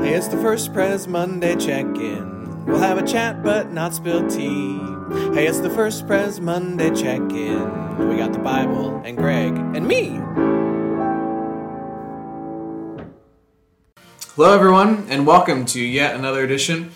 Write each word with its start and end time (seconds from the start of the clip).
Hey, 0.00 0.14
it's 0.14 0.28
the 0.28 0.36
first 0.36 0.72
Pres 0.72 1.08
Monday 1.08 1.56
check 1.56 1.84
in. 1.84 2.64
We'll 2.66 2.78
have 2.78 2.98
a 2.98 3.06
chat 3.06 3.42
but 3.42 3.72
not 3.72 3.94
spill 3.94 4.28
tea. 4.28 4.78
Hey, 5.34 5.48
it's 5.48 5.58
the 5.58 5.70
first 5.70 6.06
Pres 6.06 6.40
Monday 6.40 6.90
check 6.90 7.20
in. 7.32 8.08
We 8.08 8.16
got 8.16 8.32
the 8.32 8.38
Bible 8.38 9.02
and 9.04 9.18
Greg 9.18 9.52
and 9.54 9.88
me. 9.88 10.20
Hello, 14.36 14.54
everyone, 14.54 15.04
and 15.10 15.26
welcome 15.26 15.66
to 15.66 15.80
yet 15.80 16.14
another 16.14 16.44
edition 16.44 16.92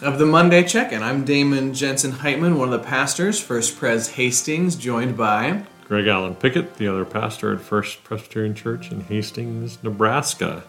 of 0.00 0.20
the 0.20 0.26
Monday 0.26 0.62
check 0.62 0.92
in. 0.92 1.02
I'm 1.02 1.24
Damen 1.24 1.74
Jensen 1.74 2.12
Heitman, 2.12 2.56
one 2.56 2.72
of 2.72 2.80
the 2.80 2.86
pastors, 2.86 3.40
First 3.40 3.76
Pres 3.76 4.10
Hastings, 4.10 4.76
joined 4.76 5.16
by. 5.16 5.64
Greg 5.86 6.06
Allen 6.06 6.36
Pickett, 6.36 6.76
the 6.76 6.86
other 6.86 7.04
pastor 7.04 7.52
at 7.52 7.60
First 7.60 8.04
Presbyterian 8.04 8.54
Church 8.54 8.92
in 8.92 9.00
Hastings, 9.00 9.82
Nebraska. 9.82 10.62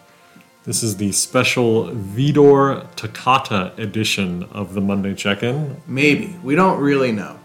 This 0.70 0.84
is 0.84 0.98
the 0.98 1.12
special 1.14 1.86
Widor 1.86 2.86
Toccata 2.96 3.74
edition 3.82 4.44
of 4.52 4.76
the 4.76 4.82
Monday 4.82 5.16
Check 5.16 5.42
In. 5.42 5.82
Maybe. 5.88 6.38
We 6.44 6.54
don't 6.54 6.80
really 6.80 7.12
know. 7.12 7.40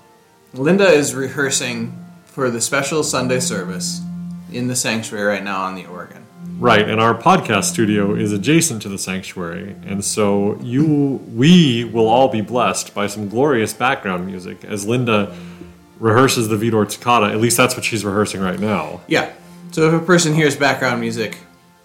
Linda 0.53 0.85
is 0.85 1.15
rehearsing 1.15 2.05
for 2.27 2.51
the 2.51 2.61
special 2.61 3.03
Sunday 3.03 3.41
service 3.41 4.03
in 4.53 4.69
the 4.69 4.77
sanctuary 4.77 5.25
right 5.25 5.43
now 5.43 5.63
on 5.63 5.75
the 5.75 5.87
organ. 5.87 6.27
Right, 6.59 6.87
and 6.87 7.01
our 7.01 7.15
podcast 7.15 7.65
studio 7.65 8.15
is 8.15 8.31
adjacent 8.31 8.83
to 8.83 8.91
the 8.91 8.99
sanctuary, 8.99 9.75
and 9.87 10.05
so 10.05 10.59
you 10.61 10.85
we 11.35 11.85
will 11.85 12.09
all 12.09 12.29
be 12.29 12.43
blessed 12.43 12.95
by 12.95 13.07
some 13.07 13.31
glorious 13.31 13.73
background 13.73 14.27
music 14.27 14.67
as 14.67 14.87
Linda 14.87 15.35
rehearses 15.99 16.51
the 16.51 16.57
Widor 16.57 16.87
Toccata. 16.87 17.33
At 17.33 17.41
least 17.41 17.57
that's 17.57 17.75
what 17.75 17.87
she's 17.87 18.05
rehearsing 18.05 18.43
right 18.43 18.61
now. 18.61 19.01
Yeah. 19.09 19.33
So 19.71 19.89
if 19.89 20.03
a 20.03 20.05
person 20.05 20.35
hears 20.35 20.57
background 20.57 21.01
music, 21.01 21.39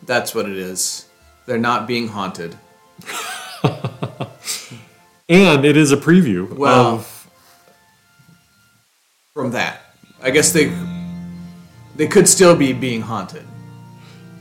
that's 0.05 0.35
what 0.35 0.45
it 0.45 0.57
is. 0.57 1.05
They're 1.49 1.57
not 1.57 1.87
being 1.87 2.07
haunted. 2.07 2.55
And 5.29 5.63
it 5.63 5.77
is 5.77 5.91
a 5.91 5.97
preview 5.97 6.51
Well, 6.55 6.95
of 6.95 7.29
from 9.35 9.51
that, 9.51 9.81
I 10.23 10.31
guess 10.31 10.51
they 10.51 10.73
they 11.95 12.07
could 12.07 12.27
still 12.27 12.55
be 12.55 12.73
being 12.73 13.01
haunted, 13.01 13.45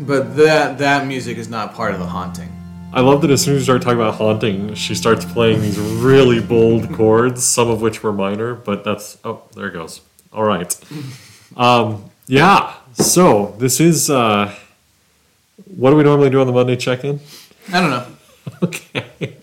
but 0.00 0.36
that 0.36 0.78
that 0.78 1.06
music 1.06 1.36
is 1.36 1.48
not 1.50 1.74
part 1.74 1.92
of 1.92 2.00
the 2.00 2.06
haunting. 2.06 2.50
I 2.92 3.00
love 3.00 3.20
that 3.22 3.30
as 3.30 3.42
soon 3.42 3.56
as 3.56 3.60
you 3.60 3.64
start 3.64 3.82
talking 3.82 4.00
about 4.00 4.14
haunting, 4.14 4.74
she 4.74 4.94
starts 4.94 5.26
playing 5.26 5.60
these 5.60 5.78
really 5.78 6.40
bold 6.40 6.92
chords, 6.94 7.44
some 7.44 7.68
of 7.68 7.82
which 7.82 8.02
were 8.02 8.12
minor, 8.12 8.54
but 8.54 8.82
that's 8.84 9.18
oh, 9.24 9.42
there 9.54 9.68
it 9.68 9.72
goes. 9.72 10.02
All 10.32 10.44
right. 10.44 10.74
Um, 11.56 12.10
yeah. 12.26 12.74
So 12.92 13.56
this 13.58 13.80
is 13.80 14.10
uh, 14.10 14.54
what 15.66 15.90
do 15.90 15.96
we 15.96 16.02
normally 16.02 16.30
do 16.30 16.40
on 16.40 16.46
the 16.46 16.52
Monday 16.52 16.76
check-in? 16.76 17.20
I 17.72 17.80
don't 17.80 17.90
know. 17.90 18.06
Okay. 18.62 19.04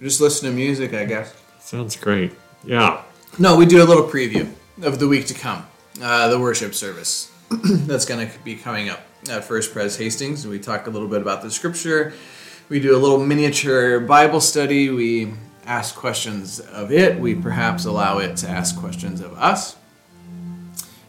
Just 0.00 0.20
listen 0.20 0.48
to 0.48 0.54
music, 0.54 0.94
I 0.94 1.04
guess. 1.04 1.34
Sounds 1.60 1.96
great. 1.96 2.32
Yeah. 2.64 3.02
No, 3.38 3.56
we 3.56 3.66
do 3.66 3.82
a 3.82 3.86
little 3.86 4.04
preview 4.04 4.48
of 4.82 4.98
the 5.00 5.08
week 5.08 5.26
to 5.26 5.34
come, 5.34 5.66
uh, 6.00 6.28
the 6.28 6.38
worship 6.38 6.74
service 6.74 7.32
that's 7.50 8.04
going 8.04 8.28
to 8.28 8.38
be 8.44 8.54
coming 8.54 8.88
up 8.90 9.00
at 9.28 9.44
First 9.44 9.72
Pres 9.72 9.96
Hastings. 9.96 10.46
We 10.46 10.58
talk 10.58 10.86
a 10.86 10.90
little 10.90 11.08
bit 11.08 11.20
about 11.20 11.42
the 11.42 11.50
scripture. 11.50 12.12
We 12.68 12.80
do 12.80 12.96
a 12.96 12.98
little 12.98 13.18
miniature 13.18 14.00
Bible 14.00 14.40
study. 14.40 14.88
We 14.90 15.34
ask 15.66 15.94
questions 15.94 16.60
of 16.60 16.90
it. 16.92 17.18
We 17.18 17.34
perhaps 17.34 17.84
allow 17.84 18.18
it 18.18 18.36
to 18.38 18.48
ask 18.48 18.78
questions 18.78 19.20
of 19.20 19.34
us. 19.34 19.76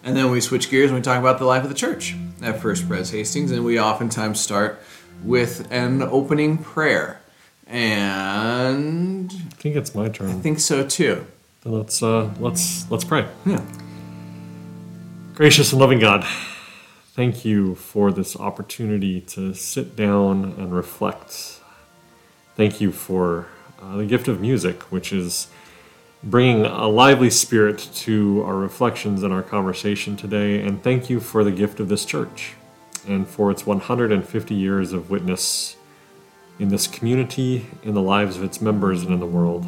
And 0.03 0.17
then 0.17 0.31
we 0.31 0.41
switch 0.41 0.69
gears 0.69 0.89
and 0.89 0.95
we 0.95 1.01
talk 1.01 1.17
about 1.17 1.39
the 1.39 1.45
life 1.45 1.63
of 1.63 1.69
the 1.69 1.75
church 1.75 2.15
at 2.41 2.59
First 2.59 2.87
Pres 2.89 3.11
Hastings. 3.11 3.51
And 3.51 3.63
we 3.63 3.79
oftentimes 3.79 4.39
start 4.39 4.81
with 5.23 5.65
an 5.71 6.01
opening 6.01 6.57
prayer. 6.57 7.21
And 7.67 9.31
I 9.31 9.55
think 9.55 9.77
it's 9.77 9.95
my 9.95 10.09
turn. 10.09 10.29
I 10.29 10.33
think 10.33 10.59
so 10.59 10.85
too. 10.85 11.25
Then 11.61 11.73
let's 11.73 12.03
uh, 12.03 12.29
let's 12.39 12.89
let's 12.91 13.05
pray. 13.05 13.25
Yeah. 13.45 13.63
Gracious 15.33 15.71
and 15.71 15.79
loving 15.79 15.99
God, 15.99 16.25
thank 17.13 17.43
you 17.43 17.73
for 17.73 18.11
this 18.11 18.35
opportunity 18.35 19.21
to 19.21 19.53
sit 19.53 19.95
down 19.95 20.53
and 20.57 20.75
reflect. 20.75 21.59
Thank 22.55 22.79
you 22.79 22.91
for 22.91 23.47
uh, 23.81 23.97
the 23.97 24.05
gift 24.05 24.27
of 24.27 24.41
music, 24.41 24.83
which 24.91 25.11
is 25.11 25.47
bringing 26.23 26.65
a 26.65 26.87
lively 26.87 27.29
spirit 27.29 27.77
to 27.93 28.43
our 28.43 28.55
reflections 28.55 29.23
and 29.23 29.33
our 29.33 29.43
conversation 29.43 30.15
today. 30.15 30.61
And 30.61 30.81
thank 30.81 31.09
you 31.09 31.19
for 31.19 31.43
the 31.43 31.51
gift 31.51 31.79
of 31.79 31.89
this 31.89 32.05
church 32.05 32.53
and 33.07 33.27
for 33.27 33.51
its 33.51 33.65
150 33.65 34.55
years 34.55 34.93
of 34.93 35.09
witness 35.09 35.75
in 36.59 36.69
this 36.69 36.87
community, 36.87 37.65
in 37.83 37.93
the 37.93 38.01
lives 38.01 38.37
of 38.37 38.43
its 38.43 38.61
members, 38.61 39.03
and 39.03 39.11
in 39.13 39.19
the 39.19 39.25
world. 39.25 39.65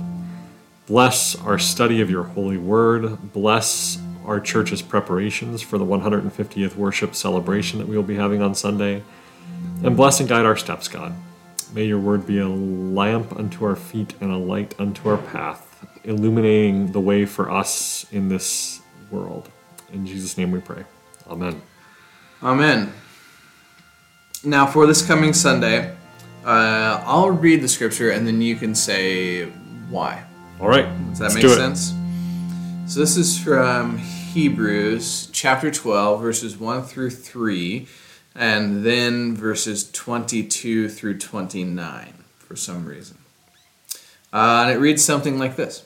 Bless 0.88 1.36
our 1.42 1.58
study 1.58 2.00
of 2.00 2.10
your 2.10 2.24
holy 2.24 2.58
word. 2.58 3.34
Bless 3.34 3.98
our 4.26 4.40
church's 4.40 4.82
preparations 4.82 5.62
for 5.62 5.78
the 5.78 5.86
150th 5.86 6.76
worship 6.76 7.16
celebration 7.16 7.80
that 7.80 7.88
we 7.88 7.96
will 7.96 8.04
be 8.04 8.16
having 8.16 8.42
on 8.42 8.56
Sunday. 8.56 9.04
And 9.84 9.98
bless 9.98 10.20
and 10.20 10.30
guide 10.30 10.46
our 10.46 10.56
steps, 10.56 10.88
God. 10.88 11.14
May 11.74 11.86
your 11.86 12.00
word 12.00 12.26
be 12.26 12.40
a 12.40 12.48
lamp 12.48 13.36
unto 13.36 13.66
our 13.66 13.76
feet 13.76 14.14
and 14.22 14.32
a 14.32 14.38
light 14.38 14.74
unto 14.80 15.10
our 15.10 15.18
path, 15.18 15.75
illuminating 16.06 16.92
the 16.92 17.00
way 17.00 17.26
for 17.26 17.52
us 17.52 18.06
in 18.12 18.30
this 18.30 18.82
world. 19.12 19.50
In 19.92 20.06
Jesus' 20.06 20.38
name 20.38 20.52
we 20.52 20.60
pray. 20.60 20.84
Amen. 21.28 21.62
Amen. 22.42 22.94
Now, 24.44 24.68
for 24.68 24.86
this 24.86 25.06
coming 25.06 25.34
Sunday, 25.34 25.96
uh, 26.46 27.04
I'll 27.06 27.32
read 27.32 27.62
the 27.62 27.68
scripture 27.68 28.12
and 28.12 28.28
then 28.28 28.42
you 28.42 28.56
can 28.56 28.76
say 28.76 29.46
why. 29.90 30.24
All 30.60 30.68
right. 30.68 30.88
Does 31.10 31.20
that 31.20 31.34
make 31.34 31.42
do 31.42 31.52
it. 31.52 31.56
sense? 31.56 31.94
So, 32.88 33.00
this 33.00 33.18
is 33.18 33.40
from 33.40 33.98
Hebrews 33.98 35.30
chapter 35.32 35.72
12, 35.72 36.22
verses 36.22 36.58
1 36.58 36.84
through 36.84 37.10
3, 37.10 37.88
and 38.36 38.86
then 38.86 39.36
verses 39.36 39.90
22 39.92 40.90
through 40.90 41.18
29 41.18 42.14
for 42.38 42.56
some 42.56 42.86
reason. 42.86 43.18
Uh, 44.32 44.66
and 44.68 44.72
it 44.72 44.80
reads 44.80 45.04
something 45.04 45.40
like 45.40 45.56
this 45.56 45.86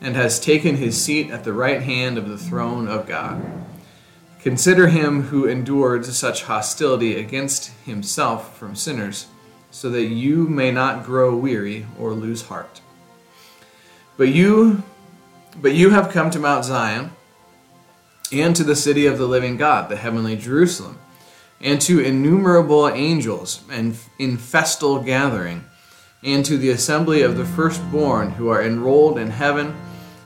and 0.00 0.16
has 0.16 0.40
taken 0.40 0.76
his 0.76 1.02
seat 1.02 1.30
at 1.30 1.44
the 1.44 1.52
right 1.52 1.82
hand 1.82 2.16
of 2.16 2.28
the 2.28 2.38
throne 2.38 2.88
of 2.88 3.06
God. 3.06 3.42
Consider 4.42 4.88
him 4.88 5.24
who 5.24 5.46
endured 5.46 6.06
such 6.06 6.44
hostility 6.44 7.16
against 7.16 7.72
himself 7.84 8.56
from 8.56 8.74
sinners, 8.74 9.26
so 9.70 9.90
that 9.90 10.06
you 10.06 10.48
may 10.48 10.70
not 10.70 11.04
grow 11.04 11.36
weary 11.36 11.86
or 11.98 12.12
lose 12.12 12.42
heart. 12.42 12.80
But 14.16 14.28
you 14.28 14.82
but 15.60 15.74
you 15.74 15.90
have 15.90 16.10
come 16.10 16.30
to 16.30 16.38
Mount 16.38 16.64
Zion 16.64 17.10
and 18.32 18.54
to 18.54 18.64
the 18.64 18.76
city 18.76 19.06
of 19.06 19.18
the 19.18 19.26
living 19.26 19.56
God, 19.56 19.88
the 19.88 19.96
heavenly 19.96 20.36
Jerusalem, 20.36 20.98
and 21.60 21.80
to 21.82 22.00
innumerable 22.00 22.88
angels 22.88 23.62
and 23.70 23.96
in 24.18 24.36
festal 24.36 25.02
gathering, 25.02 25.64
and 26.22 26.44
to 26.44 26.56
the 26.56 26.70
assembly 26.70 27.22
of 27.22 27.36
the 27.36 27.44
firstborn 27.44 28.30
who 28.32 28.48
are 28.48 28.62
enrolled 28.62 29.18
in 29.18 29.30
heaven, 29.30 29.76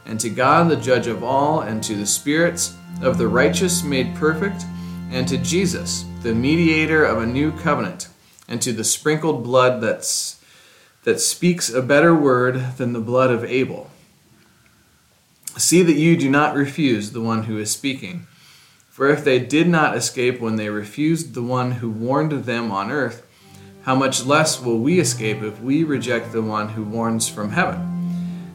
and 0.06 0.20
to 0.20 0.30
God 0.30 0.68
the 0.68 0.76
judge 0.76 1.06
of 1.06 1.22
all, 1.22 1.60
and 1.60 1.82
to 1.82 1.94
the 1.94 2.06
spirits 2.06 2.76
of 3.02 3.18
the 3.18 3.28
righteous 3.28 3.82
made 3.82 4.14
perfect, 4.14 4.64
and 5.10 5.26
to 5.28 5.38
Jesus, 5.38 6.04
the 6.22 6.34
mediator 6.34 7.04
of 7.04 7.18
a 7.18 7.26
new 7.26 7.52
covenant, 7.52 8.08
and 8.48 8.60
to 8.62 8.72
the 8.72 8.84
sprinkled 8.84 9.42
blood 9.42 9.80
that's 9.80 10.40
that 11.04 11.20
speaks 11.20 11.68
a 11.70 11.82
better 11.82 12.14
word 12.14 12.76
than 12.78 12.92
the 12.92 13.00
blood 13.00 13.30
of 13.30 13.44
Abel. 13.44 13.90
See 15.56 15.82
that 15.82 15.92
you 15.92 16.16
do 16.16 16.30
not 16.30 16.56
refuse 16.56 17.12
the 17.12 17.20
one 17.20 17.44
who 17.44 17.58
is 17.58 17.70
speaking. 17.70 18.26
For 18.88 19.08
if 19.08 19.22
they 19.22 19.38
did 19.38 19.68
not 19.68 19.96
escape 19.96 20.40
when 20.40 20.56
they 20.56 20.70
refused 20.70 21.34
the 21.34 21.42
one 21.42 21.72
who 21.72 21.90
warned 21.90 22.32
them 22.44 22.72
on 22.72 22.90
earth, 22.90 23.26
how 23.82 23.94
much 23.94 24.24
less 24.24 24.60
will 24.60 24.78
we 24.78 24.98
escape 24.98 25.42
if 25.42 25.60
we 25.60 25.84
reject 25.84 26.32
the 26.32 26.42
one 26.42 26.70
who 26.70 26.82
warns 26.82 27.28
from 27.28 27.52
heaven? 27.52 27.94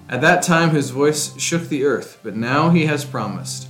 At 0.09 0.21
that 0.21 0.41
time 0.41 0.71
his 0.71 0.89
voice 0.89 1.39
shook 1.39 1.69
the 1.69 1.85
earth, 1.85 2.19
but 2.23 2.35
now 2.35 2.71
he 2.71 2.87
has 2.87 3.05
promised. 3.05 3.67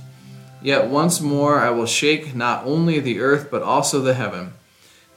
Yet 0.62 0.88
once 0.88 1.20
more 1.20 1.60
I 1.60 1.68
will 1.68 1.86
shake 1.86 2.34
not 2.34 2.64
only 2.64 2.98
the 2.98 3.20
earth 3.20 3.48
but 3.50 3.62
also 3.62 4.00
the 4.00 4.14
heaven. 4.14 4.54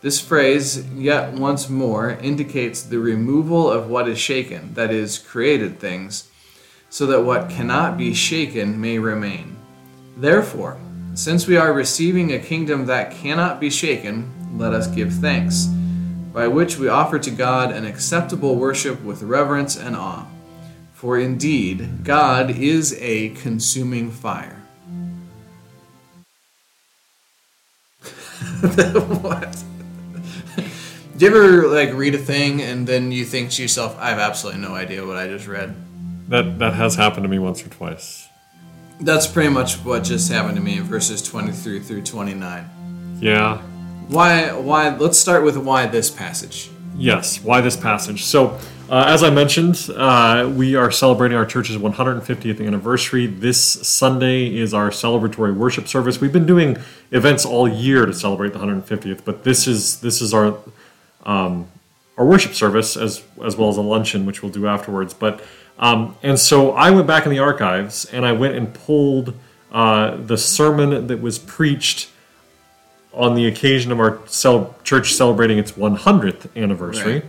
This 0.01 0.19
phrase, 0.19 0.85
yet 0.91 1.31
once 1.31 1.69
more, 1.69 2.09
indicates 2.09 2.83
the 2.83 2.99
removal 2.99 3.71
of 3.71 3.89
what 3.89 4.09
is 4.09 4.19
shaken, 4.19 4.73
that 4.73 4.91
is, 4.91 5.17
created 5.17 5.79
things, 5.79 6.29
so 6.89 7.05
that 7.05 7.21
what 7.21 7.49
cannot 7.49 7.97
be 7.97 8.13
shaken 8.13 8.81
may 8.81 8.99
remain. 8.99 9.55
Therefore, 10.17 10.77
since 11.13 11.47
we 11.47 11.55
are 11.55 11.71
receiving 11.71 12.33
a 12.33 12.39
kingdom 12.39 12.85
that 12.87 13.13
cannot 13.13 13.61
be 13.61 13.69
shaken, 13.69 14.29
let 14.57 14.73
us 14.73 14.87
give 14.87 15.13
thanks, 15.13 15.67
by 16.33 16.49
which 16.49 16.77
we 16.77 16.89
offer 16.89 17.17
to 17.19 17.31
God 17.31 17.71
an 17.71 17.85
acceptable 17.85 18.55
worship 18.55 19.01
with 19.03 19.23
reverence 19.23 19.77
and 19.77 19.95
awe. 19.95 20.27
For 21.03 21.19
indeed, 21.19 22.05
God 22.05 22.49
is 22.49 22.97
a 23.01 23.31
consuming 23.31 24.09
fire. 24.09 24.55
what? 29.19 29.61
Do 31.17 31.25
you 31.25 31.27
ever 31.27 31.67
like 31.67 31.93
read 31.93 32.15
a 32.15 32.17
thing 32.17 32.61
and 32.61 32.87
then 32.87 33.11
you 33.11 33.25
think 33.25 33.51
to 33.51 33.61
yourself, 33.61 33.97
I 33.99 34.11
have 34.11 34.19
absolutely 34.19 34.61
no 34.61 34.75
idea 34.75 35.05
what 35.05 35.17
I 35.17 35.27
just 35.27 35.45
read? 35.45 35.75
That 36.29 36.57
that 36.59 36.75
has 36.75 36.95
happened 36.95 37.23
to 37.23 37.29
me 37.29 37.37
once 37.37 37.65
or 37.65 37.69
twice. 37.69 38.29
That's 39.01 39.27
pretty 39.27 39.49
much 39.49 39.75
what 39.83 40.05
just 40.05 40.31
happened 40.31 40.55
to 40.55 40.63
me 40.63 40.77
in 40.77 40.83
verses 40.83 41.21
23 41.21 41.81
through 41.81 42.03
29. 42.03 43.17
Yeah. 43.19 43.57
Why 44.07 44.53
why 44.53 44.95
let's 44.95 45.19
start 45.19 45.43
with 45.43 45.57
why 45.57 45.85
this 45.85 46.09
passage. 46.09 46.69
Yes. 46.95 47.43
Why 47.43 47.59
this 47.59 47.75
passage? 47.75 48.23
So, 48.23 48.57
uh, 48.93 49.05
as 49.07 49.23
I 49.23 49.31
mentioned, 49.31 49.89
uh, 49.95 50.47
we 50.55 50.75
are 50.75 50.91
celebrating 50.91 51.35
our 51.35 51.47
church's 51.47 51.77
150th 51.77 52.63
anniversary. 52.63 53.25
This 53.25 53.59
Sunday 53.59 54.55
is 54.55 54.71
our 54.71 54.91
celebratory 54.91 55.55
worship 55.55 55.87
service. 55.87 56.21
We've 56.21 56.31
been 56.31 56.45
doing 56.45 56.77
events 57.09 57.43
all 57.43 57.67
year 57.67 58.05
to 58.05 58.13
celebrate 58.13 58.53
the 58.53 58.59
150th, 58.59 59.25
but 59.25 59.43
this 59.43 59.65
is 59.65 59.99
this 60.01 60.21
is 60.21 60.31
our 60.31 60.59
um, 61.25 61.67
our 62.19 62.25
worship 62.27 62.53
service 62.53 62.95
as 62.95 63.23
as 63.43 63.57
well 63.57 63.69
as 63.69 63.77
a 63.77 63.81
luncheon, 63.81 64.27
which 64.27 64.43
we'll 64.43 64.51
do 64.51 64.67
afterwards. 64.67 65.15
But 65.15 65.43
um, 65.79 66.15
and 66.21 66.37
so 66.37 66.73
I 66.73 66.91
went 66.91 67.07
back 67.07 67.25
in 67.25 67.31
the 67.31 67.39
archives 67.39 68.05
and 68.05 68.27
I 68.27 68.33
went 68.33 68.53
and 68.53 68.71
pulled 68.75 69.33
uh, 69.71 70.17
the 70.17 70.37
sermon 70.37 71.07
that 71.07 71.19
was 71.19 71.39
preached 71.39 72.11
on 73.11 73.33
the 73.33 73.47
occasion 73.47 73.91
of 73.91 73.99
our 73.99 74.19
cel- 74.27 74.75
church 74.83 75.13
celebrating 75.13 75.57
its 75.57 75.71
100th 75.71 76.55
anniversary. 76.55 77.13
Right. 77.13 77.25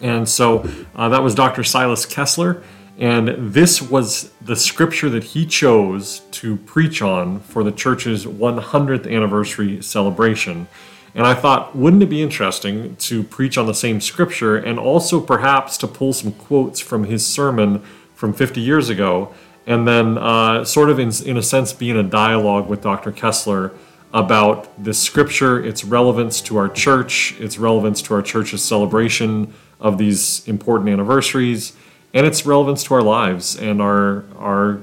And 0.00 0.28
so 0.28 0.68
uh, 0.94 1.08
that 1.08 1.22
was 1.22 1.34
Dr. 1.34 1.64
Silas 1.64 2.06
Kessler. 2.06 2.62
And 2.98 3.52
this 3.52 3.80
was 3.80 4.30
the 4.42 4.56
scripture 4.56 5.08
that 5.10 5.24
he 5.24 5.46
chose 5.46 6.20
to 6.32 6.56
preach 6.56 7.00
on 7.00 7.40
for 7.40 7.64
the 7.64 7.72
church's 7.72 8.26
100th 8.26 9.10
anniversary 9.10 9.80
celebration. 9.82 10.68
And 11.14 11.26
I 11.26 11.34
thought, 11.34 11.74
wouldn't 11.74 12.02
it 12.02 12.10
be 12.10 12.22
interesting 12.22 12.96
to 12.96 13.22
preach 13.22 13.56
on 13.56 13.66
the 13.66 13.74
same 13.74 14.00
scripture 14.00 14.56
and 14.56 14.78
also 14.78 15.20
perhaps 15.20 15.76
to 15.78 15.88
pull 15.88 16.12
some 16.12 16.32
quotes 16.32 16.78
from 16.78 17.04
his 17.04 17.26
sermon 17.26 17.82
from 18.14 18.32
50 18.32 18.60
years 18.60 18.90
ago 18.90 19.34
and 19.66 19.86
then 19.86 20.18
uh, 20.18 20.64
sort 20.64 20.90
of, 20.90 20.98
in, 20.98 21.12
in 21.24 21.36
a 21.36 21.42
sense, 21.42 21.72
be 21.72 21.90
in 21.90 21.96
a 21.96 22.02
dialogue 22.02 22.68
with 22.68 22.80
Dr. 22.80 23.12
Kessler 23.12 23.72
about 24.12 24.82
this 24.82 25.00
scripture, 25.00 25.62
its 25.62 25.84
relevance 25.84 26.40
to 26.40 26.56
our 26.56 26.68
church, 26.68 27.38
its 27.38 27.58
relevance 27.58 28.02
to 28.02 28.14
our 28.14 28.22
church's 28.22 28.64
celebration 28.64 29.54
of 29.80 29.98
these 29.98 30.46
important 30.46 30.90
anniversaries, 30.90 31.76
and 32.12 32.26
its 32.26 32.44
relevance 32.44 32.84
to 32.84 32.94
our 32.94 33.02
lives 33.02 33.56
and 33.56 33.80
our, 33.80 34.24
our 34.38 34.80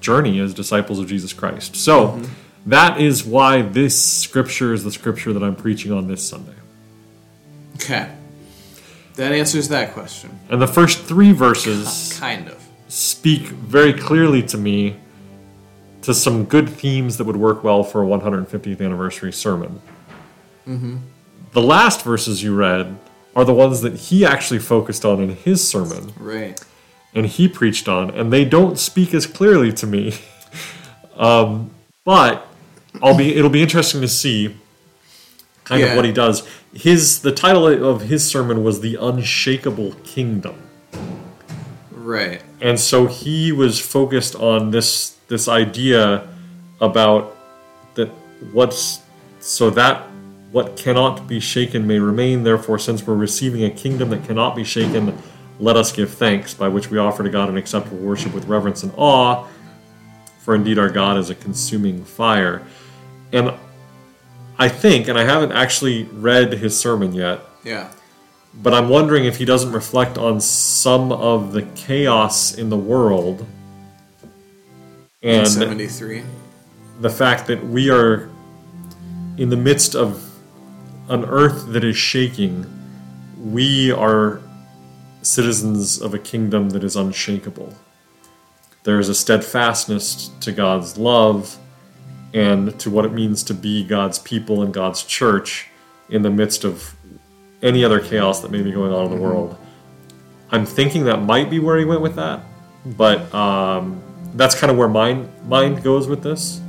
journey 0.00 0.38
as 0.40 0.54
disciples 0.54 0.98
of 0.98 1.08
Jesus 1.08 1.32
Christ. 1.32 1.76
So, 1.76 2.08
mm-hmm. 2.08 2.32
that 2.66 3.00
is 3.00 3.24
why 3.24 3.62
this 3.62 4.02
scripture 4.02 4.72
is 4.72 4.84
the 4.84 4.92
scripture 4.92 5.32
that 5.32 5.42
I'm 5.42 5.56
preaching 5.56 5.92
on 5.92 6.08
this 6.08 6.26
Sunday. 6.26 6.54
Okay. 7.76 8.10
That 9.16 9.32
answers 9.32 9.68
that 9.68 9.92
question. 9.92 10.38
And 10.48 10.62
the 10.62 10.66
first 10.66 11.02
three 11.02 11.32
verses 11.32 12.16
Kind 12.18 12.48
of. 12.48 12.66
speak 12.88 13.42
very 13.42 13.92
clearly 13.92 14.42
to 14.44 14.56
me 14.56 14.96
to 16.02 16.14
some 16.14 16.44
good 16.44 16.68
themes 16.68 17.18
that 17.18 17.24
would 17.24 17.36
work 17.36 17.62
well 17.62 17.84
for 17.84 18.02
a 18.02 18.06
150th 18.06 18.80
anniversary 18.80 19.32
sermon. 19.32 19.80
Mm-hmm. 20.66 20.98
The 21.52 21.62
last 21.62 22.02
verses 22.02 22.42
you 22.42 22.54
read 22.54 22.96
are 23.36 23.44
the 23.44 23.54
ones 23.54 23.80
that 23.82 23.94
he 23.94 24.24
actually 24.24 24.58
focused 24.58 25.04
on 25.04 25.20
in 25.20 25.30
his 25.36 25.66
sermon 25.66 26.12
Right. 26.18 26.60
and 27.14 27.26
he 27.26 27.48
preached 27.48 27.88
on, 27.88 28.10
and 28.10 28.32
they 28.32 28.44
don't 28.44 28.78
speak 28.78 29.14
as 29.14 29.26
clearly 29.26 29.72
to 29.74 29.86
me. 29.86 30.14
um, 31.16 31.70
but 32.04 32.46
I'll 33.02 33.16
be 33.16 33.34
it'll 33.36 33.50
be 33.50 33.62
interesting 33.62 34.00
to 34.00 34.08
see 34.08 34.56
kind 35.64 35.80
Yeah. 35.80 35.88
of 35.88 35.96
what 35.96 36.04
he 36.04 36.12
does. 36.12 36.46
His 36.74 37.20
the 37.22 37.32
title 37.32 37.66
of 37.88 38.02
his 38.02 38.24
sermon 38.24 38.64
was 38.64 38.80
the 38.80 38.96
unshakable 38.96 39.92
kingdom. 40.04 40.56
Right. 41.92 42.42
And 42.60 42.78
so 42.80 43.06
he 43.06 43.52
was 43.52 43.78
focused 43.78 44.34
on 44.34 44.70
this 44.70 45.16
this 45.28 45.46
idea 45.48 46.26
about 46.80 47.36
that 47.94 48.08
what's 48.52 49.00
so 49.40 49.70
that 49.70 50.09
what 50.52 50.76
cannot 50.76 51.26
be 51.28 51.38
shaken 51.40 51.86
may 51.86 51.98
remain. 51.98 52.42
Therefore, 52.42 52.78
since 52.78 53.06
we're 53.06 53.14
receiving 53.14 53.64
a 53.64 53.70
kingdom 53.70 54.10
that 54.10 54.24
cannot 54.24 54.56
be 54.56 54.64
shaken, 54.64 55.16
let 55.58 55.76
us 55.76 55.92
give 55.92 56.12
thanks, 56.12 56.54
by 56.54 56.68
which 56.68 56.90
we 56.90 56.98
offer 56.98 57.22
to 57.22 57.30
God 57.30 57.48
an 57.48 57.56
acceptable 57.56 57.98
worship 57.98 58.34
with 58.34 58.46
reverence 58.46 58.82
and 58.82 58.92
awe. 58.96 59.46
For 60.40 60.54
indeed, 60.54 60.78
our 60.78 60.88
God 60.90 61.18
is 61.18 61.30
a 61.30 61.34
consuming 61.34 62.04
fire. 62.04 62.62
And 63.32 63.52
I 64.58 64.68
think, 64.68 65.06
and 65.08 65.18
I 65.18 65.24
haven't 65.24 65.52
actually 65.52 66.04
read 66.04 66.54
his 66.54 66.78
sermon 66.78 67.12
yet, 67.12 67.40
Yeah. 67.64 67.88
but 68.54 68.74
I'm 68.74 68.88
wondering 68.88 69.26
if 69.26 69.36
he 69.36 69.44
doesn't 69.44 69.72
reflect 69.72 70.18
on 70.18 70.40
some 70.40 71.12
of 71.12 71.52
the 71.52 71.62
chaos 71.76 72.54
in 72.54 72.70
the 72.70 72.76
world 72.76 73.46
In 75.22 75.40
and 75.40 75.48
73. 75.48 76.22
the 77.00 77.10
fact 77.10 77.46
that 77.46 77.64
we 77.66 77.90
are 77.90 78.28
in 79.36 79.48
the 79.50 79.56
midst 79.56 79.94
of 79.94 80.26
an 81.10 81.24
earth 81.24 81.72
that 81.72 81.82
is 81.82 81.96
shaking. 81.96 82.64
We 83.36 83.90
are 83.90 84.40
citizens 85.22 86.00
of 86.00 86.14
a 86.14 86.18
kingdom 86.18 86.70
that 86.70 86.84
is 86.84 86.94
unshakable. 86.94 87.74
There 88.84 88.98
is 89.00 89.08
a 89.08 89.14
steadfastness 89.14 90.28
to 90.40 90.52
God's 90.52 90.96
love 90.96 91.58
and 92.32 92.78
to 92.78 92.90
what 92.90 93.04
it 93.04 93.12
means 93.12 93.42
to 93.42 93.54
be 93.54 93.84
God's 93.84 94.20
people 94.20 94.62
and 94.62 94.72
God's 94.72 95.02
church 95.02 95.68
in 96.08 96.22
the 96.22 96.30
midst 96.30 96.64
of 96.64 96.94
any 97.60 97.84
other 97.84 98.00
chaos 98.00 98.40
that 98.40 98.52
may 98.52 98.62
be 98.62 98.70
going 98.70 98.92
on 98.92 99.06
in 99.06 99.10
the 99.10 99.20
world. 99.20 99.58
I'm 100.52 100.64
thinking 100.64 101.04
that 101.04 101.22
might 101.22 101.50
be 101.50 101.58
where 101.58 101.76
he 101.76 101.84
went 101.84 102.02
with 102.02 102.14
that, 102.16 102.40
but 102.86 103.32
um, 103.34 104.00
that's 104.34 104.54
kind 104.54 104.70
of 104.70 104.76
where 104.76 104.88
my 104.88 105.24
mind 105.46 105.82
goes 105.82 106.06
with 106.06 106.22
this. 106.22 106.60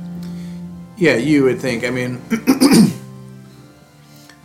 Yeah, 0.96 1.14
you 1.14 1.44
would 1.44 1.60
think. 1.60 1.84
I 1.84 1.90
mean, 1.90 2.20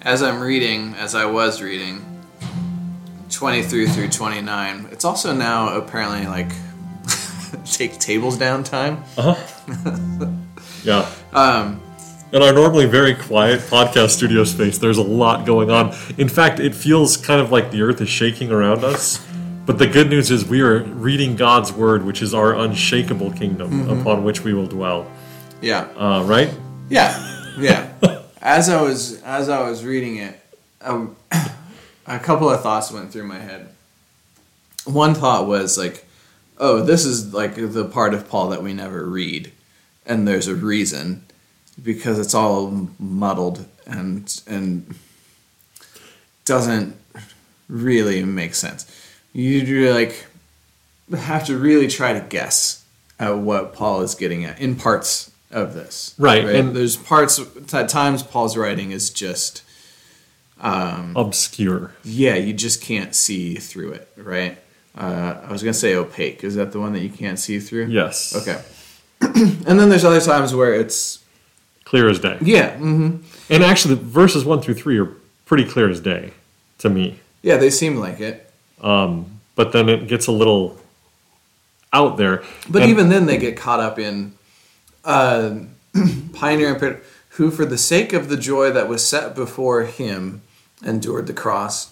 as 0.08 0.24
I'm 0.24 0.40
reading, 0.40 0.94
as 0.96 1.16
I 1.16 1.26
was 1.26 1.62
reading, 1.62 2.02
23 3.30 3.88
through 3.88 4.08
29, 4.08 4.88
it's 4.90 5.04
also 5.04 5.34
now 5.34 5.76
apparently 5.76 6.26
like 6.26 6.50
take 7.66 8.00
tables 8.00 8.38
down 8.38 8.64
time. 8.64 9.04
Uh-huh. 9.18 10.32
yeah. 10.86 11.12
Um, 11.34 11.82
In 12.32 12.42
our 12.42 12.54
normally 12.54 12.86
very 12.86 13.16
quiet 13.16 13.60
podcast 13.60 14.12
studio 14.12 14.46
space, 14.46 14.78
there's 14.78 14.98
a 14.98 15.04
lot 15.04 15.46
going 15.46 15.70
on. 15.70 15.94
In 16.18 16.30
fact, 16.30 16.62
it 16.62 16.74
feels 16.74 17.18
kind 17.18 17.42
of 17.42 17.52
like 17.52 17.72
the 17.72 17.82
earth 17.82 18.00
is 18.00 18.08
shaking 18.08 18.50
around 18.50 18.86
us. 18.86 19.22
But 19.66 19.78
the 19.78 19.88
good 19.88 20.10
news 20.10 20.32
is 20.32 20.46
we 20.46 20.62
are 20.62 20.84
reading 20.84 21.36
God's 21.36 21.74
word, 21.74 22.06
which 22.06 22.22
is 22.22 22.34
our 22.34 22.56
unshakable 22.56 23.34
kingdom 23.34 23.90
upon 23.90 24.24
which 24.24 24.46
we 24.46 24.54
will 24.54 24.68
dwell. 24.68 25.12
yeah. 25.62 25.82
Uh, 25.98 26.24
right? 26.24 26.50
Yeah, 26.88 27.12
yeah. 27.60 27.92
as 28.42 28.70
I 28.70 28.82
was 28.82 29.22
as 29.24 29.50
I 29.50 29.68
was 29.68 29.84
reading 29.84 30.18
it, 30.18 30.40
um, 30.82 31.16
a 32.08 32.20
couple 32.20 32.50
of 32.50 32.62
thoughts 32.62 32.92
went 32.92 33.12
through 33.12 33.28
my 33.28 33.40
head. 33.40 33.70
One 34.86 35.14
thought 35.14 35.48
was 35.48 35.78
like, 35.78 36.06
"Oh, 36.58 36.82
this 36.82 37.06
is 37.06 37.34
like 37.34 37.56
the 37.56 37.86
part 37.86 38.14
of 38.14 38.30
Paul 38.30 38.50
that 38.50 38.64
we 38.64 38.74
never 38.74 39.06
read, 39.06 39.52
and 40.06 40.28
there's 40.28 40.48
a 40.48 40.56
reason, 40.56 41.24
because 41.82 42.20
it's 42.20 42.34
all 42.34 42.90
muddled 43.00 43.66
and 43.86 44.42
and 44.48 44.96
doesn't 46.46 46.96
really 47.68 48.24
make 48.24 48.56
sense. 48.56 48.86
You 49.34 49.94
like 49.94 50.26
have 51.16 51.46
to 51.46 51.58
really 51.58 51.88
try 51.88 52.14
to 52.14 52.22
guess 52.22 52.84
at 53.20 53.38
what 53.38 53.74
Paul 53.74 54.02
is 54.02 54.16
getting 54.16 54.46
at 54.46 54.60
in 54.60 54.76
parts 54.76 55.32
of 55.52 55.74
this. 55.74 56.14
Right, 56.18 56.44
and- 56.44 56.50
And 56.56 56.76
there's 56.76 56.96
parts 56.96 57.40
at 57.74 57.90
times 57.90 58.24
Paul's 58.24 58.58
writing 58.58 58.92
is 58.92 59.10
just 59.10 59.64
um, 60.60 61.14
Obscure. 61.16 61.92
yeah, 62.04 62.36
you 62.36 62.54
just 62.54 62.82
can't 62.82 63.14
see 63.16 63.56
through 63.56 63.92
it, 63.94 64.10
right? 64.18 64.58
Uh, 64.98 65.36
I 65.48 65.52
was 65.52 65.62
gonna 65.62 65.74
say 65.74 65.94
opaque. 65.96 66.44
Is 66.44 66.56
that 66.56 66.72
the 66.72 66.80
one 66.80 66.94
that 66.94 67.02
you 67.02 67.10
can't 67.10 67.38
see 67.38 67.60
through? 67.60 67.86
Yes. 67.88 68.36
Okay. 68.36 68.62
and 69.22 69.80
then 69.80 69.90
there's 69.90 70.04
other 70.04 70.20
times 70.22 70.56
where 70.56 70.74
it's 70.74 71.20
clear 71.86 72.10
as 72.10 72.20
day. 72.20 72.38
Yeah. 72.42 72.74
Mm-hmm. 72.78 73.18
And 73.54 73.64
actually, 73.64 73.96
verses 73.96 74.44
one 74.44 74.60
through 74.62 74.74
three 74.74 74.98
are 75.00 75.12
pretty 75.46 75.66
clear 75.66 75.90
as 75.90 76.00
day 76.02 76.34
to 76.80 76.90
me. 76.90 77.20
Yeah, 77.44 77.58
they 77.58 77.70
seem 77.70 77.98
like 77.98 78.20
it. 78.20 78.52
Um, 78.82 79.40
But 79.56 79.72
then 79.72 79.88
it 79.90 80.08
gets 80.08 80.28
a 80.28 80.32
little 80.32 80.80
out 81.94 82.18
there. 82.18 82.44
But 82.70 82.82
And- 82.82 82.92
even 82.92 83.10
then, 83.10 83.26
they 83.28 83.38
get 83.38 83.56
caught 83.58 83.80
up 83.80 83.98
in 84.00 84.34
uh, 85.08 85.60
pioneer 86.34 86.70
and 86.72 86.80
pit- 86.80 87.04
who, 87.30 87.50
for 87.50 87.66
the 87.66 87.78
sake 87.78 88.14
of 88.14 88.30
the 88.30 88.38
joy 88.38 88.72
that 88.72 88.88
was 88.88 89.06
set 89.06 89.34
before 89.36 89.84
him, 89.86 90.42
endured 90.86 91.26
the 91.28 91.34
cross, 91.34 91.92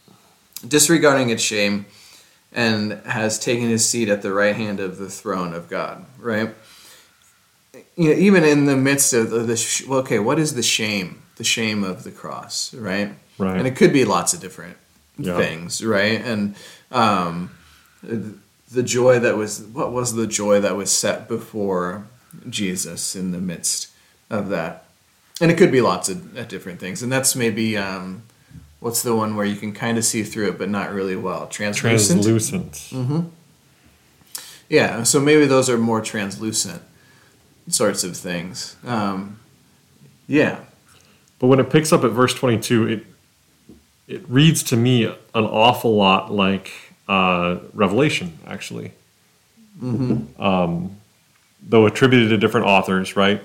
disregarding 0.66 1.30
its 1.30 1.42
shame, 1.42 1.86
and 2.52 2.92
has 3.06 3.38
taken 3.38 3.68
his 3.68 3.88
seat 3.88 4.08
at 4.08 4.22
the 4.22 4.32
right 4.32 4.56
hand 4.56 4.80
of 4.80 4.98
the 4.98 5.08
throne 5.08 5.52
of 5.54 5.68
God. 5.68 6.04
Right. 6.18 6.54
You 7.96 8.10
know, 8.10 8.16
even 8.16 8.44
in 8.44 8.64
the 8.66 8.76
midst 8.76 9.12
of 9.12 9.30
the, 9.30 9.40
the 9.40 9.56
sh- 9.56 9.86
well, 9.86 10.00
okay, 10.00 10.18
what 10.18 10.38
is 10.38 10.54
the 10.54 10.62
shame? 10.62 11.22
The 11.36 11.44
shame 11.44 11.84
of 11.84 12.04
the 12.04 12.10
cross, 12.10 12.72
right? 12.74 13.14
Right. 13.38 13.56
And 13.58 13.66
it 13.66 13.76
could 13.76 13.92
be 13.92 14.04
lots 14.04 14.32
of 14.32 14.40
different 14.40 14.76
Yeah. 15.18 15.36
things, 15.36 15.84
right? 15.84 16.22
And 16.24 16.54
um, 16.90 17.50
the 18.02 18.82
joy 18.82 19.18
that 19.18 19.36
was 19.36 19.60
what 19.62 19.92
was 19.92 20.14
the 20.14 20.26
joy 20.26 20.60
that 20.60 20.76
was 20.76 20.90
set 20.90 21.28
before 21.28 22.06
Jesus 22.48 23.16
in 23.16 23.32
the 23.32 23.38
midst 23.38 23.90
of 24.30 24.48
that, 24.48 24.84
and 25.40 25.50
it 25.50 25.58
could 25.58 25.72
be 25.72 25.80
lots 25.80 26.08
of 26.08 26.48
different 26.48 26.80
things, 26.80 27.02
and 27.02 27.10
that's 27.12 27.34
maybe 27.36 27.76
um, 27.76 28.22
what's 28.80 29.02
the 29.02 29.14
one 29.14 29.36
where 29.36 29.46
you 29.46 29.56
can 29.56 29.72
kind 29.72 29.98
of 29.98 30.04
see 30.04 30.22
through 30.22 30.48
it, 30.48 30.58
but 30.58 30.68
not 30.68 30.92
really 30.92 31.16
well. 31.16 31.46
Translucent. 31.46 32.22
translucent. 32.24 32.72
Mm. 32.90 33.30
Yeah, 34.68 35.02
so 35.04 35.20
maybe 35.20 35.46
those 35.46 35.70
are 35.70 35.78
more 35.78 36.00
translucent 36.00 36.82
sorts 37.68 38.04
of 38.04 38.16
things. 38.16 38.76
Um, 38.84 39.38
yeah, 40.26 40.60
But 41.38 41.48
when 41.48 41.60
it 41.60 41.70
picks 41.70 41.92
up 41.92 42.04
at 42.04 42.10
verse 42.10 42.34
22, 42.34 42.88
it 42.88 43.06
it 44.08 44.28
reads 44.28 44.62
to 44.64 44.76
me 44.76 45.04
an 45.04 45.16
awful 45.34 45.96
lot 45.96 46.32
like 46.32 46.70
uh, 47.08 47.58
Revelation, 47.72 48.38
actually. 48.46 48.92
Um, 50.38 50.96
though 51.62 51.86
attributed 51.86 52.30
to 52.30 52.38
different 52.38 52.66
authors, 52.66 53.16
right? 53.16 53.42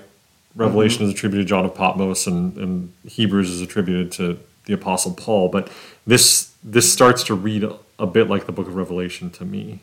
Revelation 0.54 1.04
is 1.06 1.12
attributed 1.12 1.46
to 1.46 1.48
John 1.48 1.64
of 1.64 1.74
Patmos, 1.74 2.26
and, 2.26 2.56
and 2.58 2.92
Hebrews 3.06 3.50
is 3.50 3.60
attributed 3.60 4.12
to 4.12 4.38
the 4.66 4.74
Apostle 4.74 5.14
Paul. 5.14 5.48
But 5.48 5.70
this 6.06 6.52
this 6.62 6.92
starts 6.92 7.22
to 7.24 7.34
read 7.34 7.64
a, 7.64 7.76
a 7.98 8.06
bit 8.06 8.28
like 8.28 8.46
the 8.46 8.52
Book 8.52 8.68
of 8.68 8.76
Revelation 8.76 9.30
to 9.30 9.44
me. 9.44 9.80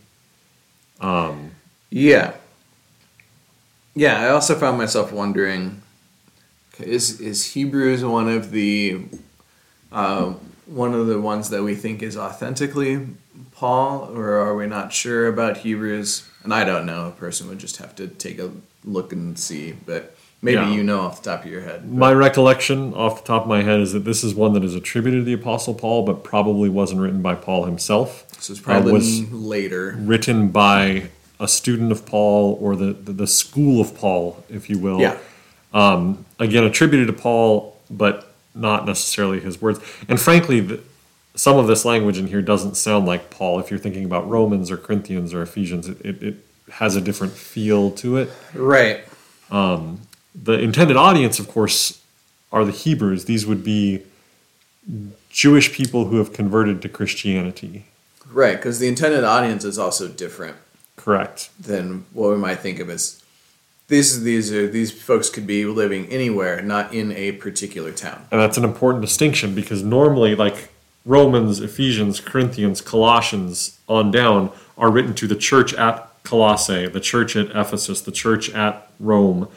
Um, 1.02 1.52
Yeah. 1.90 2.34
Yeah, 3.96 4.22
I 4.22 4.30
also 4.30 4.56
found 4.56 4.78
myself 4.78 5.12
wondering 5.12 5.82
is 6.80 7.20
is 7.20 7.54
Hebrews 7.54 8.06
one 8.06 8.30
of 8.30 8.52
the 8.52 9.06
uh, 9.92 10.34
one 10.66 10.94
of 10.94 11.08
the 11.08 11.20
ones 11.20 11.50
that 11.50 11.64
we 11.64 11.76
think 11.76 12.02
is 12.02 12.16
authentically 12.16 13.08
Paul, 13.52 14.16
or 14.16 14.36
are 14.36 14.56
we 14.56 14.68
not 14.68 14.94
sure 14.94 15.28
about 15.28 15.58
Hebrews? 15.58 16.29
And 16.44 16.54
I 16.54 16.64
don't 16.64 16.86
know. 16.86 17.08
A 17.08 17.12
person 17.12 17.48
would 17.50 17.60
just 17.60 17.78
have 17.78 17.96
to 17.98 18.08
take 18.08 18.40
a 18.40 18.52
look 18.86 19.12
and 19.12 19.38
see, 19.38 19.74
but 19.86 20.16
maybe 20.42 20.56
Yeah. 20.62 20.72
you 20.72 20.84
know 20.84 21.02
off 21.02 21.22
the 21.22 21.32
top 21.32 21.44
of 21.46 21.52
your 21.52 21.62
head. 21.62 21.92
My 21.92 22.14
recollection 22.14 22.94
off 22.94 23.22
the 23.24 23.28
top 23.28 23.44
of 23.44 23.48
my 23.50 23.62
head 23.62 23.80
is 23.82 23.92
that 23.94 24.06
this 24.06 24.24
is 24.24 24.34
one 24.34 24.54
that 24.54 24.64
is 24.64 24.74
attributed 24.74 25.22
to 25.22 25.26
the 25.26 25.34
Apostle 25.34 25.74
Paul, 25.74 26.04
but 26.06 26.24
probably 26.24 26.70
wasn't 26.70 27.02
written 27.02 27.22
by 27.22 27.36
Paul 27.36 27.66
himself. 27.66 28.26
This 28.38 28.50
is 28.50 28.60
probably 28.60 28.92
Uh, 28.92 28.96
was- 28.96 29.32
later. 29.32 29.98
written 30.00 30.48
by 30.48 31.10
a 31.42 31.48
student 31.48 31.92
of 31.92 32.06
Paul 32.06 32.58
or 32.62 32.76
the, 32.76 32.94
the, 32.94 33.12
the 33.14 33.28
school 33.28 33.80
of 33.82 33.96
Paul, 33.96 34.44
if 34.50 34.70
you 34.70 34.78
will. 34.78 35.00
Yeah. 35.00 35.18
Um, 35.74 36.26
again, 36.40 36.64
attributed 36.64 37.08
to 37.08 37.14
Paul, 37.14 37.78
but 37.90 38.34
not 38.56 38.86
necessarily 38.86 39.40
his 39.40 39.62
words. 39.62 39.80
And 40.08 40.20
frankly, 40.20 40.60
the, 40.62 40.80
some 41.40 41.56
of 41.56 41.68
this 41.68 41.86
language 41.86 42.18
in 42.18 42.28
here 42.28 42.42
doesn't 42.42 42.76
sound 42.76 43.06
like 43.06 43.30
Paul. 43.30 43.62
If 43.62 43.72
you're 43.72 43.80
thinking 43.80 44.04
about 44.04 44.30
Romans 44.30 44.70
or 44.70 44.76
Corinthians 44.76 45.34
or 45.34 45.42
Ephesians, 45.42 45.88
it, 45.88 45.98
it, 46.06 46.22
it 46.22 46.36
has 46.74 46.98
a 46.98 47.02
different 47.02 47.32
feel 47.32 47.92
to 47.92 48.18
it. 48.18 48.30
Right. 48.54 49.06
Um, 49.50 50.02
the 50.36 50.60
intended 50.60 50.98
audience, 50.98 51.40
of 51.40 51.48
course, 51.48 52.04
are 52.52 52.66
the 52.66 52.74
Hebrews. 52.74 53.24
These 53.24 53.46
would 53.46 53.64
be 53.64 54.04
Jewish 55.30 55.72
people 55.72 56.08
who 56.08 56.18
have 56.18 56.34
converted 56.34 56.82
to 56.82 56.90
Christianity. 56.90 57.86
Right, 58.30 58.58
because 58.58 58.80
the 58.80 58.90
intended 58.90 59.24
audience 59.24 59.64
is 59.64 59.80
also 59.80 60.10
different. 60.10 60.58
Correct. 60.98 61.50
than 61.58 62.06
what 62.12 62.32
we 62.32 62.36
might 62.36 62.60
think 62.60 62.80
of 62.80 62.90
as 62.90 63.24
these 63.88 64.24
these 64.24 64.52
are 64.52 64.68
these 64.68 64.92
folks 64.92 65.30
could 65.30 65.48
be 65.48 65.64
living 65.64 66.06
anywhere, 66.08 66.62
not 66.62 66.94
in 66.94 67.14
a 67.14 67.32
particular 67.32 67.94
town. 67.94 68.28
And 68.30 68.42
that's 68.42 68.58
an 68.58 68.66
important 68.66 69.02
distinction 69.02 69.56
because 69.56 69.82
normally, 69.82 70.36
like 70.36 70.70
Romans, 71.10 71.60
Ephesians, 71.60 72.20
Corinthians, 72.20 72.82
Colossians, 72.82 73.80
on 73.90 74.12
down, 74.12 74.52
are 74.78 74.92
written 74.92 75.16
to 75.16 75.26
the 75.26 75.36
church 75.36 75.74
at 75.74 76.08
Colossae, 76.24 76.88
the 76.88 77.00
church 77.00 77.36
at 77.36 77.48
Ephesus, 77.50 78.00
the 78.02 78.12
church 78.12 78.52
at 78.52 78.92
Rome. 79.00 79.48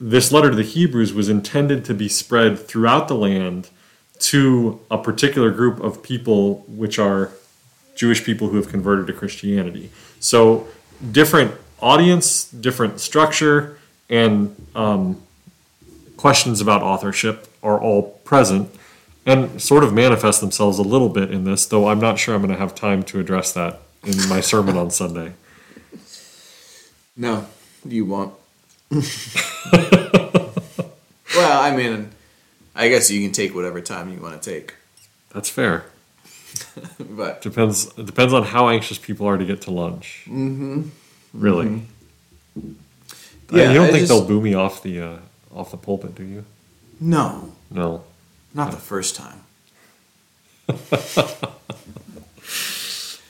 This 0.00 0.32
letter 0.32 0.50
to 0.50 0.56
the 0.56 0.64
Hebrews 0.64 1.12
was 1.12 1.28
intended 1.28 1.84
to 1.84 1.94
be 1.94 2.08
spread 2.08 2.58
throughout 2.58 3.06
the 3.06 3.14
land 3.14 3.70
to 4.18 4.80
a 4.90 4.98
particular 4.98 5.52
group 5.52 5.78
of 5.78 6.02
people, 6.02 6.64
which 6.66 6.98
are 6.98 7.30
Jewish 7.94 8.24
people 8.24 8.48
who 8.48 8.56
have 8.56 8.68
converted 8.68 9.06
to 9.06 9.12
Christianity. 9.12 9.90
So, 10.18 10.66
different 11.12 11.54
audience, 11.80 12.50
different 12.50 12.98
structure, 12.98 13.78
and 14.10 14.56
um, 14.74 15.22
questions 16.16 16.60
about 16.60 16.82
authorship 16.82 17.46
are 17.62 17.80
all 17.80 18.18
present 18.24 18.74
and 19.26 19.60
sort 19.60 19.84
of 19.84 19.92
manifest 19.94 20.40
themselves 20.40 20.78
a 20.78 20.82
little 20.82 21.08
bit 21.08 21.30
in 21.30 21.44
this, 21.44 21.66
though 21.66 21.88
I'm 21.88 22.00
not 22.00 22.18
sure 22.18 22.34
I'm 22.34 22.42
going 22.42 22.52
to 22.52 22.58
have 22.58 22.74
time 22.74 23.02
to 23.04 23.20
address 23.20 23.52
that 23.52 23.80
in 24.04 24.28
my 24.28 24.40
sermon 24.40 24.76
on 24.76 24.90
Sunday. 24.90 25.32
No, 27.16 27.46
you 27.86 28.04
won't. 28.04 28.34
well, 31.36 31.60
I 31.62 31.74
mean, 31.76 32.10
I 32.74 32.88
guess 32.88 33.10
you 33.10 33.20
can 33.22 33.32
take 33.32 33.54
whatever 33.54 33.80
time 33.80 34.12
you 34.12 34.18
want 34.20 34.40
to 34.40 34.50
take, 34.50 34.74
That's 35.32 35.48
fair. 35.48 35.86
but 37.00 37.42
Depends 37.42 37.86
it 37.98 38.06
depends 38.06 38.32
on 38.32 38.44
how 38.44 38.68
anxious 38.68 38.96
people 38.98 39.26
are 39.26 39.36
to 39.38 39.44
get 39.44 39.62
to 39.62 39.70
lunch. 39.72 40.24
Mm-hmm. 40.28 40.82
Really. 41.32 41.82
Uh, 42.56 42.60
Yeah, 43.50 43.68
you 43.70 43.74
don't 43.74 43.86
I 43.88 43.90
think 43.90 43.98
just- 44.00 44.08
they'll 44.08 44.24
boo 44.24 44.40
me 44.40 44.54
off 44.54 44.82
the 44.82 45.00
uh, 45.00 45.16
off 45.54 45.70
the 45.70 45.76
pulpit, 45.76 46.14
do 46.14 46.24
you? 46.24 46.44
no, 47.00 47.52
No. 47.70 48.04
Not 48.54 48.70
the 48.70 48.76
first 48.78 49.16
time. 49.16 49.40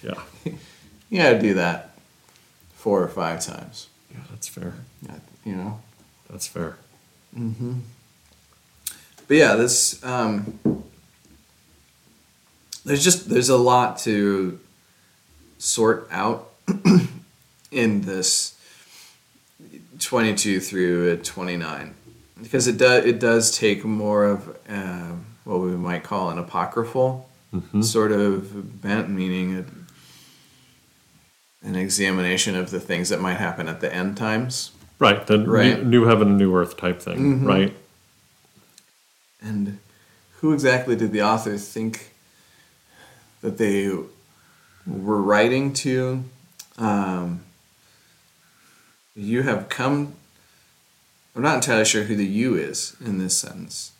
Yeah. 0.05 0.21
You 1.09 1.23
got 1.23 1.31
to 1.31 1.41
do 1.41 1.55
that 1.55 1.97
four 2.75 3.03
or 3.03 3.09
five 3.09 3.41
times. 3.41 3.89
Yeah, 4.13 4.21
that's 4.31 4.47
fair. 4.47 4.75
You 5.45 5.57
know. 5.57 5.81
That's 6.29 6.47
fair. 6.47 6.77
Mm-hmm. 7.37 7.75
But 9.27 9.37
yeah, 9.37 9.55
this 9.55 10.05
um, 10.05 10.59
there's 12.85 13.03
just 13.03 13.31
there's 13.31 13.49
a 13.49 13.57
lot 13.57 13.99
to 14.01 14.59
sort 15.59 16.09
out 16.11 16.51
in 17.71 18.03
this 18.03 18.59
22 20.01 20.61
through 20.61 21.17
29 21.19 21.95
because 22.41 22.67
it 22.67 22.77
does 22.79 23.05
it 23.05 23.19
does 23.19 23.57
take 23.57 23.85
more 23.85 24.25
of 24.25 24.57
uh, 24.69 25.13
what 25.45 25.61
we 25.61 25.73
might 25.73 26.03
call 26.03 26.31
an 26.31 26.39
apocryphal 26.39 27.29
sort 27.83 28.11
of 28.11 28.81
bent, 28.83 29.09
meaning 29.09 29.59
a, 29.59 29.65
an 31.67 31.77
examination 31.77 32.57
of 32.57 32.71
the 32.71 32.81
things 32.81 33.09
that 33.11 33.21
might 33.21 33.35
happen 33.35 33.69
at 33.69 33.81
the 33.81 33.95
end 33.95 34.17
times. 34.17 34.73
Right. 34.99 35.25
The 35.25 35.39
Right. 35.39 35.79
New, 35.85 36.01
new 36.01 36.05
heaven 36.07 36.29
and 36.29 36.39
new 36.39 36.55
earth 36.57 36.77
type 36.77 37.01
thing, 37.01 37.45
right? 37.45 37.75
And 39.41 39.79
who 40.41 40.53
exactly 40.53 40.97
did 40.97 41.13
the 41.13 41.23
author 41.23 41.57
think 41.57 42.13
that 43.41 43.57
they 43.59 43.89
were 44.87 45.23
writing 45.23 45.73
to? 45.75 46.25
Um, 46.77 47.45
you 49.15 49.43
have 49.43 49.69
come. 49.69 50.15
I'm 51.35 51.43
not 51.43 51.57
entirely 51.57 51.85
sure 51.85 52.05
who 52.05 52.17
the 52.17 52.25
you 52.25 52.55
is 52.55 52.97
in 53.05 53.19
this 53.19 53.37
sentence, 53.37 53.93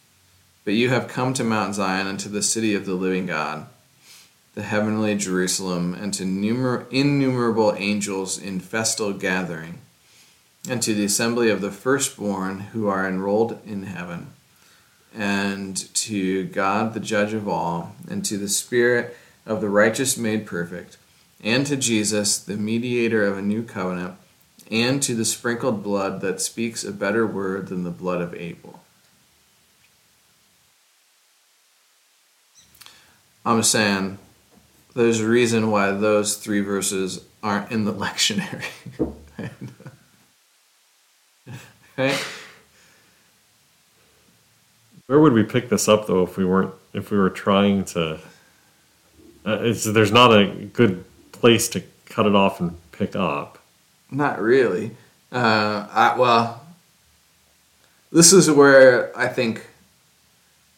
but 0.65 0.75
you 0.75 0.91
have 0.91 1.09
come 1.09 1.35
to 1.35 1.45
Mount 1.45 1.75
Zion 1.75 2.07
and 2.07 2.21
to 2.21 2.29
the 2.29 2.43
city 2.43 2.75
of 2.75 2.87
the 2.87 2.95
living 2.95 3.27
God, 3.27 3.67
the 4.55 4.63
heavenly 4.63 5.17
Jerusalem, 5.17 5.95
and 5.95 6.15
to 6.15 6.25
numer- 6.25 6.87
innumerable 6.91 7.75
angels 7.77 8.39
in 8.39 8.61
festal 8.61 9.13
gathering, 9.13 9.81
and 10.69 10.81
to 10.83 10.95
the 10.95 11.05
assembly 11.05 11.51
of 11.51 11.61
the 11.61 11.73
firstborn 11.73 12.61
who 12.61 12.87
are 12.87 13.09
enrolled 13.09 13.59
in 13.67 13.85
heaven 13.85 14.29
and 15.15 15.77
to 15.95 16.45
God, 16.45 16.93
the 16.93 17.01
judge 17.01 17.33
of 17.33 17.49
all, 17.49 17.95
and 18.11 18.25
to 18.25 18.37
the 18.37 18.49
Spirit 18.49 19.17
of 19.47 19.61
the 19.61 19.69
righteous 19.69 20.17
made 20.17 20.47
perfect, 20.47 20.97
and 21.43 21.67
to 21.67 21.77
Jesus, 21.77 22.39
the 22.39 22.57
mediator 22.57 23.25
of 23.25 23.39
a 23.39 23.43
new 23.43 23.63
covenant, 23.63 24.15
and 24.71 25.03
to 25.03 25.15
the 25.15 25.25
sprinkled 25.25 25.83
blood 25.83 26.21
that 26.21 26.41
speaks 26.41 26.85
a 26.85 26.93
better 26.93 27.27
word 27.27 27.69
than 27.69 27.85
the 27.85 27.91
blood 27.91 28.21
of 28.21 28.35
Abel. 28.35 28.81
I'm 33.45 33.63
saying 33.63 34.19
there's 34.95 35.21
a 35.21 35.29
reason 35.29 35.71
why 35.71 35.91
those 35.91 36.37
three 36.37 36.61
verses 36.61 37.25
aren't 37.43 37.71
in 37.71 37.85
the 37.85 37.93
lectionary. 38.07 38.65
right? 41.97 42.25
Where 45.07 45.21
would 45.21 45.35
we 45.35 45.43
pick 45.43 45.69
this 45.69 45.89
up 45.89 46.07
though 46.07 46.23
if 46.23 46.39
we 46.39 46.45
weren't 46.47 46.75
if 46.95 47.11
we 47.11 47.19
were 47.19 47.31
trying 47.31 47.85
to? 47.87 48.19
Uh, 49.45 49.75
there's 49.85 50.13
not 50.13 50.33
a 50.33 50.47
good 50.47 51.05
place 51.33 51.69
to 51.69 51.83
cut 52.07 52.25
it 52.25 52.35
off 52.35 52.61
and 52.61 52.79
pick 52.93 53.15
up. 53.15 53.59
Not 54.15 54.41
really. 54.41 54.93
Uh, 55.33 55.87
I, 55.91 56.17
well, 56.19 56.65
this 58.13 58.33
is 58.33 58.49
where 58.51 59.17
I 59.19 59.27
think, 59.29 59.67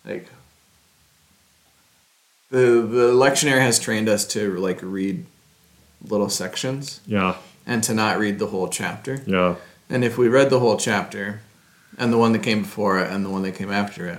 like, 0.05 0.27
the 2.51 2.81
the 2.81 3.13
lectionary 3.13 3.61
has 3.61 3.79
trained 3.79 4.09
us 4.09 4.27
to 4.29 4.57
like 4.57 4.79
read 4.83 5.27
little 6.03 6.29
sections 6.31 7.01
Yeah, 7.07 7.35
and 7.67 7.83
to 7.85 7.93
not 7.95 8.19
read 8.19 8.39
the 8.39 8.47
whole 8.47 8.69
chapter. 8.69 9.23
yeah. 9.27 9.57
And 9.91 10.03
if 10.05 10.17
we 10.19 10.29
read 10.29 10.51
the 10.51 10.59
whole 10.61 10.77
chapter, 10.77 11.41
and 11.99 12.13
the 12.13 12.19
one 12.19 12.33
that 12.33 12.43
came 12.43 12.63
before 12.63 12.99
it 13.01 13.11
and 13.11 13.25
the 13.25 13.31
one 13.31 13.43
that 13.43 13.55
came 13.57 13.71
after 13.71 14.07
it, 14.09 14.19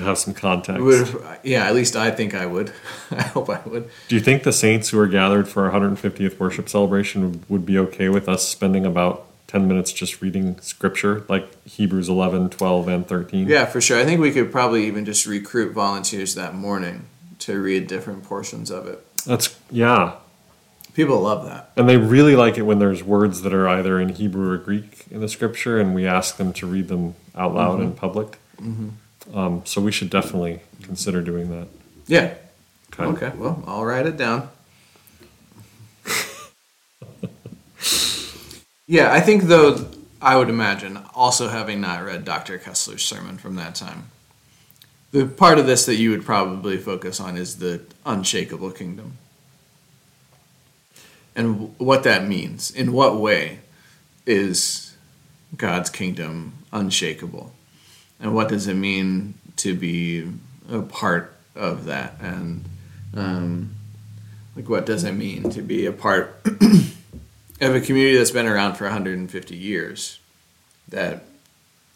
Have 0.00 0.18
some 0.18 0.34
context. 0.34 0.80
would 0.80 1.22
yeah, 1.42 1.66
at 1.66 1.74
least 1.74 1.96
I 1.96 2.10
think 2.10 2.34
I 2.34 2.46
would. 2.46 2.72
I 3.10 3.22
hope 3.22 3.50
I 3.50 3.60
would. 3.66 3.90
Do 4.08 4.14
you 4.14 4.20
think 4.20 4.42
the 4.42 4.52
saints 4.52 4.90
who 4.90 4.98
are 4.98 5.08
gathered 5.08 5.48
for 5.48 5.68
our 5.68 5.80
150th 5.80 6.38
worship 6.38 6.68
celebration 6.68 7.44
would 7.48 7.66
be 7.66 7.78
okay 7.78 8.08
with 8.08 8.28
us 8.28 8.48
spending 8.48 8.86
about 8.86 9.26
10 9.48 9.68
minutes 9.68 9.92
just 9.92 10.22
reading 10.22 10.58
scripture, 10.60 11.24
like 11.28 11.62
Hebrews 11.64 12.08
11, 12.08 12.50
12, 12.50 12.88
and 12.88 13.06
13? 13.06 13.48
Yeah, 13.48 13.66
for 13.66 13.82
sure. 13.82 14.00
I 14.00 14.04
think 14.04 14.20
we 14.20 14.32
could 14.32 14.50
probably 14.50 14.86
even 14.86 15.04
just 15.04 15.26
recruit 15.26 15.72
volunteers 15.72 16.34
that 16.36 16.54
morning 16.54 17.04
to 17.40 17.60
read 17.60 17.86
different 17.86 18.22
portions 18.24 18.70
of 18.70 18.86
it. 18.86 19.04
That's, 19.26 19.54
yeah. 19.70 20.14
People 20.94 21.20
love 21.20 21.44
that. 21.46 21.70
And 21.76 21.88
they 21.88 21.96
really 21.96 22.36
like 22.36 22.56
it 22.56 22.62
when 22.62 22.78
there's 22.78 23.02
words 23.02 23.42
that 23.42 23.52
are 23.52 23.68
either 23.68 24.00
in 24.00 24.10
Hebrew 24.10 24.50
or 24.50 24.58
Greek 24.58 25.04
in 25.10 25.20
the 25.20 25.28
scripture, 25.28 25.78
and 25.78 25.94
we 25.94 26.06
ask 26.06 26.36
them 26.36 26.52
to 26.54 26.66
read 26.66 26.88
them 26.88 27.14
out 27.34 27.54
loud 27.54 27.80
in 27.80 27.88
mm-hmm. 27.88 27.98
public. 27.98 28.38
Mm-hmm. 28.56 28.88
Um, 29.32 29.62
so 29.64 29.80
we 29.80 29.92
should 29.92 30.10
definitely 30.10 30.60
consider 30.82 31.22
doing 31.22 31.50
that. 31.50 31.68
Yeah. 32.06 32.34
Okay. 32.92 33.04
Okay, 33.26 33.36
well, 33.36 33.62
I'll 33.66 33.84
write 33.84 34.06
it 34.06 34.16
down. 34.16 34.50
yeah, 38.86 39.12
I 39.12 39.20
think 39.20 39.44
though 39.44 39.88
I 40.20 40.36
would 40.36 40.48
imagine 40.48 41.00
also 41.14 41.48
having 41.48 41.80
not 41.80 42.04
read 42.04 42.24
Dr. 42.24 42.58
Kessler's 42.58 43.04
sermon 43.04 43.38
from 43.38 43.56
that 43.56 43.74
time. 43.74 44.10
The 45.10 45.26
part 45.26 45.58
of 45.58 45.66
this 45.66 45.84
that 45.86 45.96
you 45.96 46.10
would 46.10 46.24
probably 46.24 46.78
focus 46.78 47.20
on 47.20 47.36
is 47.36 47.58
the 47.58 47.82
unshakable 48.06 48.70
kingdom. 48.70 49.18
And 51.34 51.74
what 51.78 52.02
that 52.04 52.26
means. 52.26 52.70
In 52.70 52.92
what 52.92 53.16
way 53.16 53.60
is 54.26 54.96
God's 55.56 55.90
kingdom 55.90 56.54
unshakable? 56.72 57.52
And 58.22 58.34
what 58.34 58.48
does 58.48 58.68
it 58.68 58.74
mean 58.74 59.34
to 59.56 59.74
be 59.74 60.30
a 60.70 60.80
part 60.80 61.34
of 61.56 61.86
that? 61.86 62.14
And 62.20 62.64
um, 63.14 63.74
like, 64.56 64.68
what 64.68 64.86
does 64.86 65.02
it 65.02 65.12
mean 65.12 65.50
to 65.50 65.60
be 65.60 65.86
a 65.86 65.92
part 65.92 66.40
of 66.46 67.74
a 67.74 67.80
community 67.80 68.16
that's 68.16 68.30
been 68.30 68.46
around 68.46 68.76
for 68.76 68.84
150 68.84 69.56
years? 69.56 70.20
That, 70.88 71.24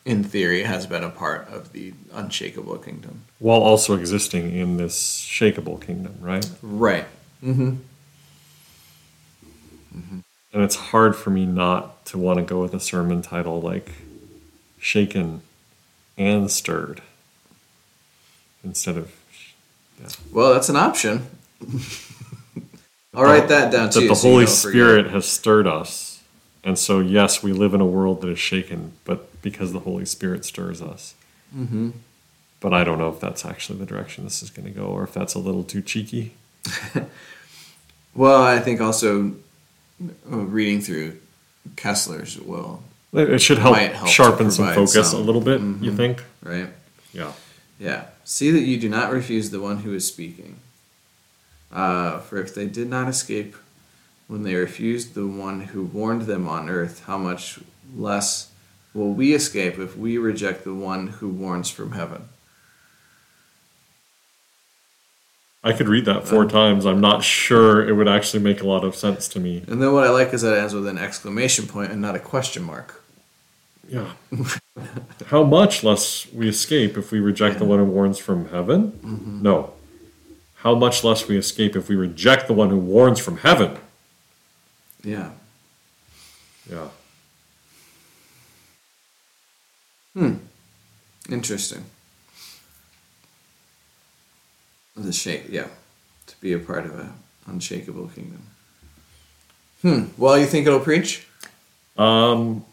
in 0.05 0.25
theory, 0.25 0.65
has 0.65 0.87
been 0.87 1.05
a 1.05 1.11
part 1.11 1.49
of 1.49 1.73
the 1.73 1.95
unshakable 2.13 2.79
kingdom. 2.79 3.23
While 3.39 3.61
also 3.61 3.95
existing 3.95 4.57
in 4.57 4.79
this 4.79 5.21
shakable 5.21 5.81
kingdom, 5.81 6.17
right? 6.21 6.49
Right. 6.61 7.05
Mm-hmm. 7.43 7.77
And 10.53 10.65
it's 10.65 10.77
hard 10.77 11.15
for 11.15 11.31
me 11.31 11.45
not 11.47 12.07
to 12.07 12.19
want 12.19 12.39
to 12.39 12.45
go 12.45 12.63
with 12.63 12.73
a 12.73 12.81
sermon 12.81 13.21
title 13.23 13.61
like 13.61 13.93
Shaken 14.79 15.43
and 16.17 16.51
Stirred 16.51 17.03
instead 18.65 18.97
of 18.97 19.13
Yeah. 20.01 20.09
Well, 20.33 20.53
that's 20.53 20.69
an 20.69 20.77
option. 20.77 21.27
I'll 23.15 23.23
write 23.23 23.49
that 23.49 23.73
down 23.73 23.91
too. 23.91 24.01
that 24.01 24.09
the 24.09 24.15
so 24.15 24.29
Holy. 24.29 24.47
Spirit 24.47 25.11
has 25.11 25.27
stirred 25.27 25.67
us. 25.67 26.23
And 26.63 26.79
so, 26.79 26.99
yes, 27.01 27.43
we 27.43 27.53
live 27.53 27.73
in 27.75 27.81
a 27.81 27.87
world 27.87 28.21
that 28.23 28.29
is 28.29 28.39
shaken, 28.39 28.93
but 29.05 29.41
because 29.41 29.73
the 29.73 29.81
Holy 29.81 30.05
Spirit 30.05 30.45
stirs 30.45 30.83
us. 30.83 31.15
Mm-hmm. 31.57 31.91
But 32.61 32.75
I 32.75 32.83
don't 32.83 32.99
know 32.99 33.09
if 33.09 33.21
that's 33.21 33.45
actually 33.45 33.79
the 33.79 33.87
direction 33.87 34.25
this 34.25 34.43
is 34.43 34.51
going 34.51 34.67
to 34.67 34.75
go 34.75 34.87
or 34.87 35.05
if 35.05 35.15
that's 35.15 35.35
a 35.35 35.39
little 35.39 35.63
too 35.63 35.81
cheeky. 35.81 36.35
Well, 38.17 38.43
I 38.43 38.61
think 38.61 38.81
also 38.81 39.35
uh, 40.03 40.39
reading 40.39 40.81
through 40.81 41.19
Kessler's 41.77 42.41
will, 42.41 42.83
It 43.17 43.41
should 43.41 43.59
help, 43.59 43.77
help 43.77 44.09
sharpen 44.09 44.51
some 44.51 44.73
focus 44.75 45.11
some- 45.11 45.21
a 45.21 45.23
little 45.25 45.41
bit, 45.41 45.61
Mhm. 45.61 45.83
you 45.83 45.95
think? 45.97 46.23
right? 46.43 46.69
Yeah. 47.13 47.33
Yeah. 47.79 48.05
See 48.25 48.51
that 48.51 48.61
you 48.63 48.77
do 48.79 48.89
not 48.89 49.11
refuse 49.13 49.51
the 49.51 49.61
one 49.61 49.79
who 49.79 49.95
is 49.95 50.07
speaking. 50.07 50.57
Uh, 51.73 52.19
for 52.21 52.39
if 52.39 52.55
they 52.55 52.67
did 52.67 52.89
not 52.89 53.09
escape 53.09 53.57
when 54.29 54.43
they 54.43 54.55
refused 54.55 55.15
the 55.15 55.27
one 55.27 55.63
who 55.63 55.83
warned 55.83 56.23
them 56.23 56.47
on 56.49 56.69
earth, 56.69 57.03
how 57.07 57.17
much 57.19 57.59
less 57.97 58.49
will 58.95 59.13
we 59.13 59.33
escape 59.35 59.79
if 59.79 59.97
we 59.97 60.19
reject 60.19 60.65
the 60.65 60.75
one 60.75 61.07
who 61.19 61.29
warns 61.29 61.71
from 61.71 61.93
heaven? 61.93 62.23
I 65.65 65.73
could 65.73 65.89
read 65.89 66.05
that 66.05 66.29
four 66.29 66.47
times. 66.47 66.87
I'm 66.87 67.01
not 67.01 67.25
sure 67.25 67.87
it 67.87 67.93
would 67.95 68.07
actually 68.09 68.43
make 68.43 68.61
a 68.61 68.67
lot 68.67 68.85
of 68.85 68.95
sense 68.95 69.27
to 69.29 69.41
me. 69.41 69.65
And 69.67 69.83
then 69.83 69.93
what 69.93 70.05
I 70.07 70.11
like 70.11 70.33
is 70.33 70.43
that 70.43 70.55
it 70.55 70.61
ends 70.61 70.75
with 70.75 70.87
an 70.87 70.99
exclamation 70.99 71.67
point 71.67 71.91
and 71.91 72.01
not 72.01 72.15
a 72.15 72.21
question 72.21 72.63
mark. 72.63 73.03
Yeah. 73.89 74.13
How 75.27 75.43
much 75.45 75.85
less 75.85 76.27
we 76.33 76.49
escape 76.49 76.97
if 76.97 77.13
we 77.13 77.21
reject 77.21 77.59
the 77.59 77.65
one 77.65 77.79
who 77.79 77.85
warns 77.85 78.19
from 78.19 78.49
heaven? 78.49 78.99
No. 79.43 79.73
How 80.57 80.75
much 80.75 81.05
less 81.05 81.29
we 81.29 81.37
escape 81.37 81.77
if 81.77 81.89
we 81.89 81.95
reject 81.97 82.49
the 82.49 82.53
one 82.53 82.71
who 82.71 82.79
warns 82.79 83.21
from 83.21 83.39
heaven? 83.39 83.79
Yeah. 85.05 85.31
Yeah. 86.69 86.89
Hmm. 90.15 90.35
Interesting. 91.31 91.85
The 94.97 95.13
shake, 95.13 95.45
yeah, 95.51 95.69
to 96.27 96.41
be 96.41 96.55
a 96.55 96.59
part 96.59 96.87
of 96.87 96.99
an 96.99 97.13
unshakable 97.47 98.09
kingdom. 98.09 98.43
Hmm. 99.83 100.05
Well, 100.17 100.39
you 100.39 100.47
think 100.47 100.67
it'll 100.67 100.81
preach? 100.81 101.27
Um, 101.99 102.65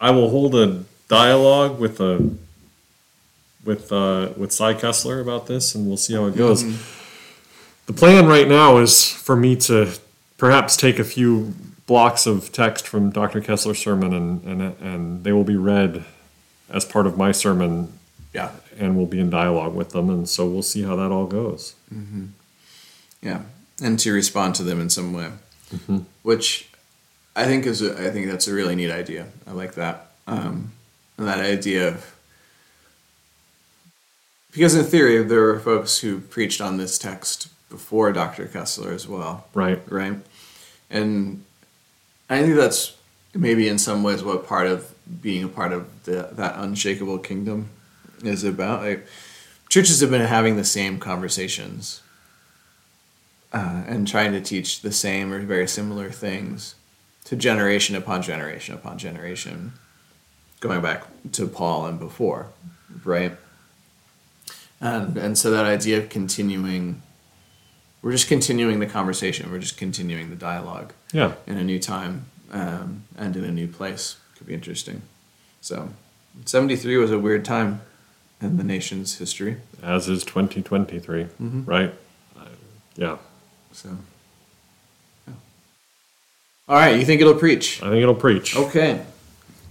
I 0.00 0.10
will 0.10 0.30
hold 0.30 0.54
a 0.54 0.84
dialogue 1.08 1.78
with 1.78 2.00
a 2.00 2.30
with 3.64 3.90
uh, 3.92 4.30
with 4.36 4.52
Cy 4.52 4.74
Kessler 4.74 5.20
about 5.20 5.46
this, 5.46 5.74
and 5.74 5.86
we'll 5.86 5.96
see 5.96 6.14
how 6.14 6.26
it 6.26 6.36
goes. 6.36 6.62
The 7.86 7.92
plan 7.92 8.26
right 8.26 8.48
now 8.48 8.78
is 8.78 9.10
for 9.10 9.36
me 9.36 9.56
to 9.56 9.92
perhaps 10.38 10.76
take 10.76 10.98
a 10.98 11.04
few 11.04 11.54
blocks 11.86 12.26
of 12.26 12.52
text 12.52 12.86
from 12.86 13.10
Dr. 13.10 13.40
Kessler's 13.40 13.78
sermon, 13.78 14.12
and 14.12 14.44
and 14.44 14.62
and 14.80 15.24
they 15.24 15.32
will 15.32 15.44
be 15.44 15.56
read 15.56 16.04
as 16.68 16.84
part 16.84 17.06
of 17.06 17.16
my 17.16 17.30
sermon, 17.32 17.92
Yeah. 18.34 18.50
and 18.76 18.96
we'll 18.96 19.06
be 19.06 19.20
in 19.20 19.30
dialogue 19.30 19.74
with 19.74 19.90
them, 19.90 20.10
and 20.10 20.28
so 20.28 20.46
we'll 20.46 20.62
see 20.64 20.82
how 20.82 20.96
that 20.96 21.12
all 21.12 21.26
goes. 21.26 21.74
Yeah, 23.22 23.42
and 23.80 23.98
to 24.00 24.12
respond 24.12 24.56
to 24.56 24.62
them 24.64 24.80
in 24.80 24.90
some 24.90 25.12
way, 25.12 25.30
which 26.22 26.68
I 27.36 27.44
think 27.44 27.66
is 27.66 27.82
a, 27.82 27.92
I 28.08 28.10
think 28.10 28.28
that's 28.28 28.48
a 28.48 28.54
really 28.54 28.74
neat 28.74 28.90
idea. 28.90 29.26
I 29.46 29.52
like 29.52 29.74
that. 29.74 30.08
Um, 30.26 30.72
and 31.18 31.28
that 31.28 31.38
idea 31.38 31.88
of 31.88 32.16
because 34.50 34.74
in 34.74 34.84
theory 34.84 35.22
there 35.22 35.42
were 35.42 35.60
folks 35.60 35.98
who 35.98 36.18
preached 36.18 36.62
on 36.62 36.78
this 36.78 36.98
text 36.98 37.48
before 37.68 38.10
Dr. 38.10 38.46
Kessler 38.46 38.92
as 38.92 39.06
well. 39.06 39.46
Right. 39.52 39.80
right? 39.92 40.18
And 40.90 41.44
I 42.30 42.42
think 42.42 42.56
that's 42.56 42.96
maybe 43.34 43.68
in 43.68 43.78
some 43.78 44.02
ways 44.02 44.24
what 44.24 44.46
part 44.46 44.66
of 44.66 44.94
being 45.20 45.44
a 45.44 45.48
part 45.48 45.72
of 45.72 46.04
the, 46.04 46.30
that 46.32 46.54
unshakable 46.56 47.18
kingdom 47.18 47.68
is 48.24 48.44
about. 48.44 48.82
Like, 48.82 49.06
churches 49.68 50.00
have 50.00 50.10
been 50.10 50.22
having 50.22 50.56
the 50.56 50.64
same 50.64 50.98
conversations 50.98 52.00
uh, 53.52 53.82
and 53.86 54.08
trying 54.08 54.32
to 54.32 54.40
teach 54.40 54.80
the 54.80 54.92
same 54.92 55.32
or 55.32 55.40
very 55.40 55.68
similar 55.68 56.10
things 56.10 56.76
to 57.26 57.36
generation 57.36 57.94
upon 57.96 58.22
generation 58.22 58.74
upon 58.74 58.98
generation, 58.98 59.72
going 60.60 60.80
back 60.80 61.04
to 61.32 61.46
Paul 61.46 61.86
and 61.86 61.98
before, 61.98 62.48
right? 63.04 63.32
And 64.80 65.16
and 65.16 65.38
so 65.38 65.50
that 65.50 65.64
idea 65.64 65.98
of 65.98 66.08
continuing 66.08 67.02
we're 68.02 68.12
just 68.12 68.28
continuing 68.28 68.78
the 68.78 68.86
conversation. 68.86 69.50
We're 69.50 69.58
just 69.58 69.76
continuing 69.76 70.30
the 70.30 70.36
dialogue 70.36 70.92
Yeah. 71.12 71.32
in 71.46 71.56
a 71.56 71.64
new 71.64 71.80
time 71.80 72.26
um, 72.52 73.02
and 73.16 73.34
in 73.34 73.42
a 73.44 73.50
new 73.50 73.66
place. 73.66 74.16
Could 74.36 74.46
be 74.46 74.54
interesting. 74.54 75.02
So, 75.60 75.88
73 76.44 76.98
was 76.98 77.10
a 77.10 77.18
weird 77.18 77.44
time 77.44 77.80
in 78.40 78.58
the 78.58 78.62
nation's 78.64 79.18
history. 79.18 79.56
As 79.82 80.08
is 80.08 80.22
2023, 80.22 81.24
Mm-hmm. 81.24 81.64
right? 81.64 81.92
Uh, 82.38 82.44
yeah. 82.94 83.16
So. 83.72 83.96
All 86.68 86.74
right, 86.74 86.98
you 86.98 87.04
think 87.04 87.20
it'll 87.20 87.34
preach? 87.34 87.80
I 87.80 87.90
think 87.90 88.02
it'll 88.02 88.14
preach. 88.14 88.56
Okay. 88.56 89.04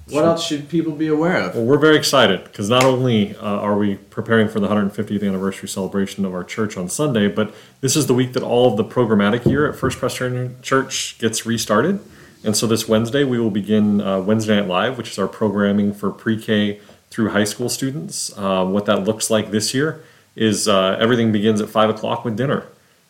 What 0.10 0.24
else 0.24 0.46
should 0.46 0.70
people 0.70 0.94
be 0.94 1.08
aware 1.08 1.36
of? 1.38 1.56
Well, 1.56 1.66
we're 1.66 1.80
very 1.80 1.98
excited 1.98 2.46
because 2.46 2.70
not 2.70 2.86
only 2.86 3.36
uh, 3.36 3.42
are 3.42 3.76
we 3.76 3.96
preparing 3.96 4.48
for 4.48 4.62
the 4.62 4.68
150th 4.68 5.28
anniversary 5.28 5.68
celebration 5.68 6.24
of 6.24 6.34
our 6.34 6.44
church 6.44 6.78
on 6.78 6.88
Sunday, 6.88 7.28
but 7.28 7.54
this 7.82 7.98
is 7.98 8.08
the 8.08 8.14
week 8.14 8.32
that 8.34 8.44
all 8.44 8.72
of 8.72 8.78
the 8.78 8.84
programmatic 8.86 9.46
year 9.46 9.68
at 9.68 9.76
First 9.76 9.98
Presbyterian 9.98 10.56
Church 10.62 11.18
gets 11.20 11.46
restarted. 11.46 12.00
And 12.46 12.56
so 12.56 12.66
this 12.66 12.88
Wednesday, 12.88 13.26
we 13.26 13.40
will 13.40 13.52
begin 13.52 14.00
uh, 14.00 14.22
Wednesday 14.22 14.56
Night 14.56 14.70
Live, 14.70 14.98
which 14.98 15.10
is 15.10 15.20
our 15.20 15.28
programming 15.28 15.94
for 15.94 16.12
pre 16.12 16.42
K 16.42 16.80
through 17.10 17.32
high 17.32 17.44
school 17.44 17.68
students. 17.68 18.32
Uh, 18.38 18.64
what 18.64 18.86
that 18.86 19.04
looks 19.04 19.30
like 19.30 19.52
this 19.52 19.74
year 19.74 20.02
is 20.36 20.70
uh, 20.70 20.96
everything 21.00 21.34
begins 21.34 21.60
at 21.60 21.68
5 21.68 21.90
o'clock 21.90 22.24
with 22.24 22.38
dinner. 22.38 22.68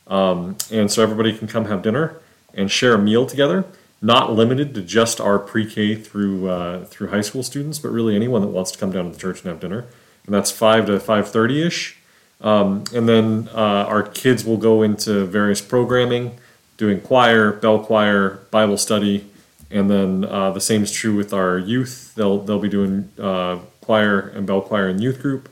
Um, 0.07 0.55
and 0.71 0.89
so 0.89 1.03
everybody 1.03 1.37
can 1.37 1.47
come 1.47 1.65
have 1.65 1.83
dinner 1.83 2.19
and 2.55 2.71
share 2.71 2.95
a 2.95 2.97
meal 2.97 3.25
together. 3.25 3.65
Not 4.01 4.33
limited 4.33 4.73
to 4.75 4.81
just 4.81 5.19
our 5.19 5.39
pre-K 5.39 5.95
through 5.95 6.49
uh, 6.49 6.85
through 6.85 7.09
high 7.09 7.21
school 7.21 7.43
students, 7.43 7.79
but 7.79 7.89
really 7.89 8.15
anyone 8.15 8.41
that 8.41 8.47
wants 8.47 8.71
to 8.71 8.77
come 8.77 8.91
down 8.91 9.05
to 9.05 9.11
the 9.11 9.17
church 9.17 9.41
and 9.41 9.49
have 9.49 9.59
dinner. 9.59 9.85
And 10.25 10.33
that's 10.33 10.51
five 10.51 10.85
to 10.87 10.99
five 10.99 11.29
thirty 11.29 11.61
ish. 11.61 11.97
Um, 12.41 12.83
and 12.93 13.07
then 13.07 13.49
uh, 13.53 13.85
our 13.87 14.03
kids 14.03 14.43
will 14.43 14.57
go 14.57 14.83
into 14.83 15.25
various 15.25 15.61
programming, 15.61 16.37
doing 16.77 16.99
choir, 16.99 17.53
bell 17.53 17.79
choir, 17.79 18.41
Bible 18.51 18.77
study, 18.77 19.25
and 19.71 19.89
then 19.89 20.25
uh, 20.25 20.51
the 20.51 20.61
same 20.61 20.83
is 20.83 20.91
true 20.91 21.15
with 21.15 21.33
our 21.33 21.57
youth. 21.57 22.13
They'll 22.15 22.39
they'll 22.39 22.59
be 22.59 22.69
doing 22.69 23.09
uh, 23.17 23.59
choir 23.81 24.19
and 24.19 24.45
bell 24.45 24.61
choir 24.61 24.89
in 24.89 25.01
youth 25.01 25.21
group, 25.21 25.49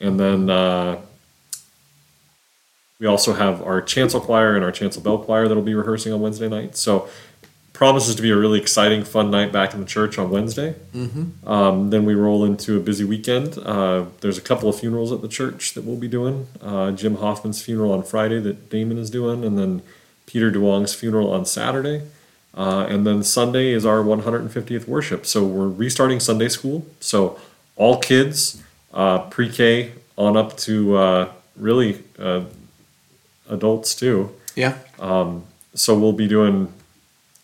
and 0.00 0.18
then 0.18 0.48
uh, 0.48 1.00
we 3.00 3.06
also 3.06 3.32
have 3.32 3.62
our 3.62 3.82
chancel 3.82 4.20
choir 4.20 4.54
and 4.54 4.64
our 4.64 4.70
chancel 4.70 5.02
bell 5.02 5.18
choir 5.18 5.48
that'll 5.48 5.62
be 5.62 5.74
rehearsing 5.74 6.12
on 6.12 6.20
Wednesday 6.20 6.48
night. 6.48 6.76
So 6.76 7.08
promises 7.72 8.14
to 8.14 8.20
be 8.20 8.30
a 8.30 8.36
really 8.36 8.60
exciting, 8.60 9.02
fun 9.02 9.30
night 9.30 9.50
back 9.50 9.72
in 9.72 9.80
the 9.80 9.86
church 9.86 10.18
on 10.18 10.28
Wednesday. 10.28 10.74
Mm-hmm. 10.94 11.48
Um, 11.48 11.88
then 11.88 12.04
we 12.04 12.14
roll 12.14 12.44
into 12.44 12.76
a 12.76 12.80
busy 12.80 13.04
weekend. 13.04 13.56
Uh, 13.56 14.04
there's 14.20 14.36
a 14.36 14.42
couple 14.42 14.68
of 14.68 14.78
funerals 14.78 15.12
at 15.12 15.22
the 15.22 15.28
church 15.28 15.72
that 15.72 15.84
we'll 15.84 15.96
be 15.96 16.06
doing. 16.06 16.46
Uh, 16.60 16.90
Jim 16.90 17.16
Hoffman's 17.16 17.62
funeral 17.62 17.90
on 17.90 18.02
Friday 18.02 18.38
that 18.40 18.68
Damen 18.68 18.98
is 18.98 19.08
doing, 19.08 19.42
and 19.44 19.58
then 19.58 19.80
Peter 20.26 20.52
DeWong's 20.52 20.94
funeral 20.94 21.32
on 21.32 21.46
Saturday. 21.46 22.02
Uh, 22.54 22.86
and 22.90 23.06
then 23.06 23.22
Sunday 23.22 23.72
is 23.72 23.86
our 23.86 24.02
150th 24.02 24.86
worship. 24.86 25.24
So 25.24 25.46
we're 25.46 25.68
restarting 25.68 26.20
Sunday 26.20 26.50
school. 26.50 26.84
So 27.00 27.40
all 27.76 27.98
kids, 27.98 28.62
uh, 28.92 29.20
pre-K 29.30 29.92
on 30.18 30.36
up 30.36 30.54
to 30.58 30.96
uh, 30.96 31.32
really 31.56 32.02
uh, 32.18 32.42
adults 33.50 33.94
too. 33.94 34.34
Yeah. 34.54 34.78
So 35.74 35.98
we'll 35.98 36.12
be 36.12 36.26
doing 36.26 36.72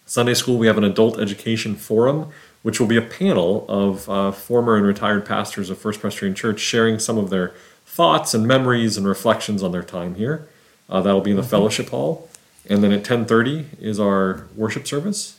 Sunday 0.07 0.35
school. 0.35 0.59
We 0.59 0.67
have 0.67 0.79
an 0.79 0.85
adult 0.85 1.19
education 1.19 1.77
forum, 1.77 2.31
which 2.63 2.81
will 2.81 2.87
be 2.87 2.97
a 2.97 3.03
panel 3.03 3.65
of 3.69 4.09
uh, 4.09 4.33
former 4.33 4.77
and 4.77 4.87
retired 4.87 5.25
pastors 5.27 5.71
of 5.71 5.79
First 5.79 6.01
Presbyterian 6.01 6.35
Church 6.35 6.61
sharing 6.61 6.99
some 6.99 7.19
of 7.19 7.31
their 7.31 7.55
thoughts 7.85 8.35
and 8.35 8.47
memories 8.47 8.97
and 8.97 9.07
reflections 9.07 9.63
on 9.63 9.73
their 9.73 9.83
time 9.83 10.15
here. 10.17 10.49
Uh, 10.89 11.01
that'll 11.01 11.21
be 11.21 11.33
in 11.33 11.37
the 11.37 11.43
fellowship 11.43 11.89
hall, 11.89 12.29
and 12.69 12.83
then 12.83 12.93
at 12.93 13.05
10:30 13.05 13.67
is 13.81 13.99
our 13.99 14.47
worship 14.57 14.87
service. 14.87 15.37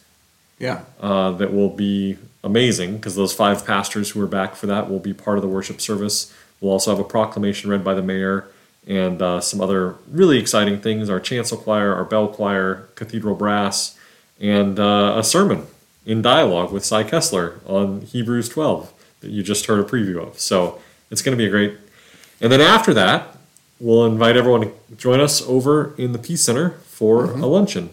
Yeah. 0.60 0.82
uh, 0.99 1.32
that 1.34 1.53
will 1.53 1.69
be 1.69 2.17
amazing 2.43 2.95
because 2.95 3.15
those 3.15 3.32
five 3.32 3.63
pastors 3.63 4.10
who 4.10 4.21
are 4.23 4.27
back 4.27 4.56
for 4.56 4.65
that 4.65 4.89
will 4.89 4.99
be 4.99 5.13
part 5.13 5.38
of 5.38 5.43
the 5.43 5.47
worship 5.47 5.80
service. 5.80 6.34
We'll 6.60 6.71
also 6.71 6.89
have 6.89 6.99
a 6.99 7.08
proclamation 7.08 7.69
read 7.69 7.84
by 7.84 7.93
the 7.93 8.01
mayor 8.01 8.47
and 8.88 9.21
uh, 9.21 9.41
some 9.41 9.62
other 9.62 9.95
really 10.10 10.38
exciting 10.38 10.80
things 10.80 11.10
our 11.10 11.19
chancel 11.19 11.58
choir, 11.58 11.93
our 11.93 12.06
bell 12.06 12.28
choir, 12.28 12.88
cathedral 12.95 13.36
brass, 13.36 13.97
and 14.39 14.80
uh, 14.80 15.15
a 15.17 15.23
sermon 15.23 15.67
in 16.06 16.21
dialogue 16.21 16.71
with 16.71 16.86
Cy 16.86 17.04
Kessler 17.04 17.60
on 17.65 18.02
Hebrews 18.02 18.50
12 18.50 18.93
that 19.19 19.30
you 19.30 19.43
just 19.43 19.65
heard 19.65 19.80
a 19.80 19.84
preview 19.84 20.21
of. 20.21 20.39
So 20.39 20.80
it's 21.12 21.21
going 21.21 21.38
to 21.38 21.41
be 21.41 21.47
a 21.47 21.50
great. 21.50 21.78
And 22.39 22.52
then 22.52 22.62
after 22.62 22.93
that, 22.93 23.36
we'll 23.80 24.06
invite 24.06 24.38
everyone 24.38 24.62
to 24.62 24.73
join 24.95 25.19
us 25.19 25.41
over 25.41 25.93
in 25.97 26.13
the 26.13 26.19
Peace 26.19 26.43
Center 26.43 26.71
for 26.86 27.32
a 27.32 27.45
luncheon 27.45 27.89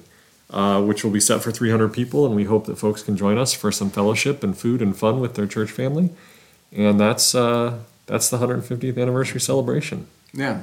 uh, 0.50 0.80
which 0.80 1.02
will 1.02 1.10
be 1.10 1.20
set 1.20 1.42
for 1.42 1.50
300 1.50 1.92
people, 1.92 2.24
and 2.24 2.36
we 2.36 2.44
hope 2.44 2.66
that 2.66 2.76
folks 2.76 3.02
can 3.02 3.16
join 3.16 3.36
us 3.36 3.52
for 3.52 3.72
some 3.72 3.90
fellowship 3.90 4.44
and 4.44 4.56
food 4.56 4.80
and 4.80 4.96
fun 4.96 5.18
with 5.18 5.34
their 5.34 5.46
church 5.46 5.70
family. 5.70 6.10
And 6.70 7.00
that's 7.00 7.34
uh, 7.34 7.80
that's 8.06 8.28
the 8.30 8.38
150th 8.38 9.00
anniversary 9.00 9.40
celebration. 9.40 10.06
Yeah. 10.32 10.62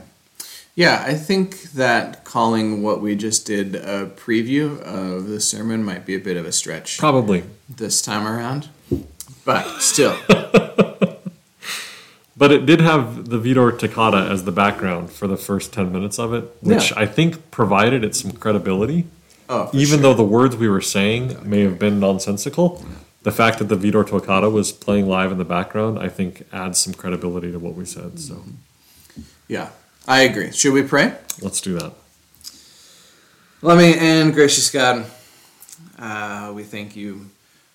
Yeah, 0.76 1.04
I 1.06 1.16
think 1.16 1.64
that 1.74 2.24
calling 2.24 2.82
what 2.82 3.02
we 3.02 3.16
just 3.16 3.46
did 3.46 3.76
a 3.76 4.06
preview 4.08 4.80
of 4.82 5.28
the 5.28 5.40
sermon 5.42 5.84
might 5.84 6.06
be 6.06 6.16
a 6.16 6.20
bit 6.20 6.38
of 6.38 6.46
a 6.46 6.52
stretch 6.52 6.98
Probably, 6.98 7.44
this 7.70 8.02
time 8.02 8.26
around. 8.26 8.70
But 9.44 9.82
still, 9.82 10.16
but 12.38 12.52
it 12.52 12.66
did 12.66 12.80
have 12.82 13.30
the 13.30 13.38
Widor 13.38 13.78
Toccata 13.78 14.30
as 14.32 14.46
the 14.46 14.52
background 14.52 15.12
for 15.12 15.28
the 15.28 15.38
first 15.38 15.74
10 15.74 15.92
minutes 15.92 16.18
of 16.20 16.34
it, 16.34 16.46
which 16.62 16.92
Yeah. 16.92 17.00
I 17.00 17.06
think 17.06 17.52
provided 17.52 18.04
it 18.04 18.16
some 18.16 18.32
credibility. 18.32 19.06
oh, 19.50 19.70
Even 19.74 20.00
sure. 20.00 20.04
though 20.04 20.14
the 20.14 20.24
words 20.24 20.56
we 20.56 20.70
were 20.70 20.82
saying 20.82 21.38
may 21.48 21.62
have 21.62 21.80
been 21.80 22.00
nonsensical, 22.00 22.86
the 23.24 23.32
fact 23.32 23.60
that 23.60 23.66
the 23.66 23.76
Widor 23.78 24.08
Toccata 24.08 24.50
was 24.50 24.72
playing 24.72 25.08
live 25.08 25.32
in 25.32 25.38
the 25.38 25.46
background, 25.46 26.00
I 26.00 26.08
think 26.08 26.46
adds 26.54 26.80
some 26.80 26.94
credibility 26.94 27.52
to 27.52 27.60
what 27.60 27.74
we 27.76 27.84
said. 27.86 28.20
So 28.20 28.44
Yeah, 29.48 29.70
I 30.08 30.22
agree. 30.22 30.52
Should 30.52 30.74
we 30.74 30.84
pray? 30.84 31.16
let's 31.42 31.62
do 31.62 31.78
that. 31.80 31.94
Loving 33.62 33.94
and 34.00 34.34
gracious 34.34 34.70
God, 34.72 35.06
uh, 36.00 36.52
we 36.54 36.64
thank 36.64 36.96
you 36.96 37.30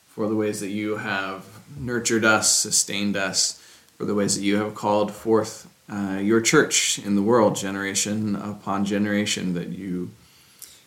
for 0.08 0.28
the 0.28 0.34
ways 0.34 0.60
that 0.60 0.70
you 0.70 0.96
have 0.96 1.44
nurtured 1.78 2.24
us, 2.24 2.50
sustained 2.50 3.16
us, 3.16 3.60
for 3.96 4.04
the 4.04 4.14
ways 4.14 4.36
that 4.36 4.42
you 4.42 4.56
have 4.56 4.74
called 4.74 5.12
forth 5.12 5.68
uh, 5.88 6.18
your 6.20 6.40
church 6.40 6.98
in 6.98 7.14
the 7.14 7.22
world, 7.22 7.54
generation 7.54 8.34
upon 8.34 8.84
generation, 8.84 9.54
that 9.54 9.68
you 9.68 10.10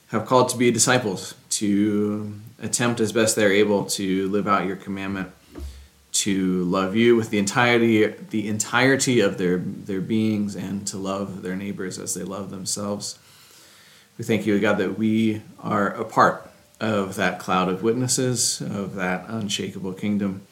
have 0.08 0.26
called 0.26 0.50
to 0.50 0.58
be 0.58 0.72
disciples, 0.72 1.36
to 1.50 2.34
attempt 2.62 3.00
as 3.00 3.12
best 3.12 3.36
they're 3.36 3.54
able 3.54 3.86
to 3.86 4.28
live 4.30 4.48
out 4.48 4.66
your 4.66 4.76
commandment, 4.76 5.32
to 6.20 6.64
love 6.64 6.98
you 6.98 7.16
with 7.16 7.30
the 7.30 7.38
entirety 7.38 8.08
the 8.08 8.50
entirety 8.50 9.22
of 9.22 9.38
their 9.38 9.58
their 9.58 10.02
beings, 10.02 10.56
and 10.56 10.86
to 10.88 10.98
love 10.98 11.44
their 11.44 11.56
neighbors 11.56 11.98
as 11.98 12.14
they 12.14 12.24
love 12.24 12.50
themselves. 12.50 13.18
We 14.18 14.26
thank 14.26 14.46
you, 14.46 14.60
God, 14.60 14.80
that 14.80 14.98
we 14.98 15.42
are 15.60 15.88
a 15.88 16.04
part 16.04 16.52
of 16.82 17.16
that 17.16 17.40
cloud 17.40 17.70
of 17.70 17.84
witnesses, 17.84 18.60
of 18.60 18.96
that 18.96 19.26
unshakable 19.30 19.94
kingdom. 19.94 20.46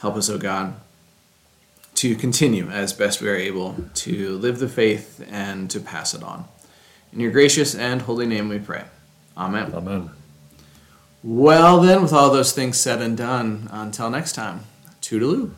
Help 0.00 0.16
us, 0.16 0.30
O 0.30 0.38
God, 0.38 0.74
to 1.96 2.14
continue 2.14 2.68
as 2.68 2.92
best 2.92 3.20
we 3.20 3.28
are 3.28 3.36
able 3.36 3.76
to 3.94 4.38
live 4.38 4.60
the 4.60 4.68
faith 4.68 5.26
and 5.30 5.68
to 5.70 5.80
pass 5.80 6.14
it 6.14 6.22
on. 6.22 6.44
In 7.12 7.18
your 7.18 7.32
gracious 7.32 7.74
and 7.74 8.02
holy 8.02 8.26
name 8.26 8.48
we 8.48 8.60
pray. 8.60 8.84
Amen. 9.36 9.72
Amen. 9.74 10.10
Well, 11.24 11.80
then, 11.80 12.02
with 12.02 12.12
all 12.12 12.30
those 12.30 12.52
things 12.52 12.78
said 12.78 13.00
and 13.00 13.16
done, 13.16 13.68
until 13.70 14.10
next 14.10 14.32
time, 14.32 14.60
toodaloo. 15.02 15.50